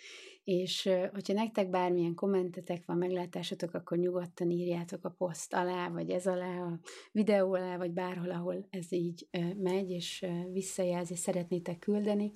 és 0.51 0.89
hogyha 1.13 1.33
nektek 1.33 1.71
bármilyen 1.71 2.15
kommentetek 2.15 2.83
van, 2.87 2.97
meglátásotok, 2.97 3.75
akkor 3.75 3.99
nyugodtan 3.99 4.51
írjátok 4.51 5.05
a 5.05 5.15
poszt 5.19 5.55
alá, 5.55 5.89
vagy 5.89 6.11
ez 6.11 6.27
alá, 6.27 6.63
a 6.63 6.79
videó 7.13 7.55
alá, 7.55 7.77
vagy 7.77 7.91
bárhol, 7.91 8.31
ahol 8.31 8.67
ez 8.71 8.93
így 8.93 9.27
megy, 9.57 9.91
és 9.91 10.27
visszajelzi, 10.53 11.17
szeretnétek 11.17 11.79
küldeni. 11.79 12.33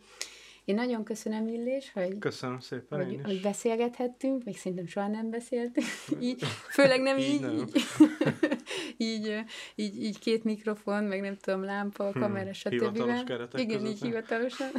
Én 0.64 0.74
nagyon 0.74 1.04
köszönöm, 1.04 1.48
Illés, 1.48 1.92
hogy, 1.92 2.18
köszönöm 2.18 2.60
szépen, 2.60 3.04
hogy, 3.04 3.20
hogy 3.24 3.40
beszélgethettünk, 3.40 4.44
még 4.44 4.56
szerintem 4.56 4.86
soha 4.86 5.08
nem 5.08 5.30
beszéltünk, 5.30 5.86
így, 6.20 6.42
főleg 6.70 7.00
nem 7.00 7.18
így, 7.18 7.28
így, 7.28 7.40
nem. 7.40 7.56
így, 7.56 7.72
így, 8.96 9.44
így, 9.74 10.02
így 10.02 10.18
két 10.18 10.44
mikrofon, 10.44 11.04
meg 11.04 11.20
nem 11.20 11.36
tudom, 11.36 11.62
lámpa, 11.62 12.10
hmm, 12.10 12.20
kamera, 12.20 12.52
stb. 12.52 12.70
Hivatalos 12.70 13.24
keretek 13.24 13.60
Igen, 13.60 13.78
között. 13.78 13.92
így 13.92 14.02
hivatalosan. 14.02 14.70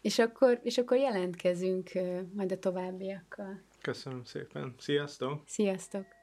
És, 0.00 0.18
akkor, 0.18 0.60
és 0.62 0.78
akkor 0.78 0.96
jelentkezünk 0.96 1.90
majd 2.34 2.52
a 2.52 2.58
továbbiakkal. 2.58 3.62
Köszönöm 3.80 4.24
szépen. 4.24 4.74
Sziasztok! 4.78 5.42
Sziasztok! 5.46 6.19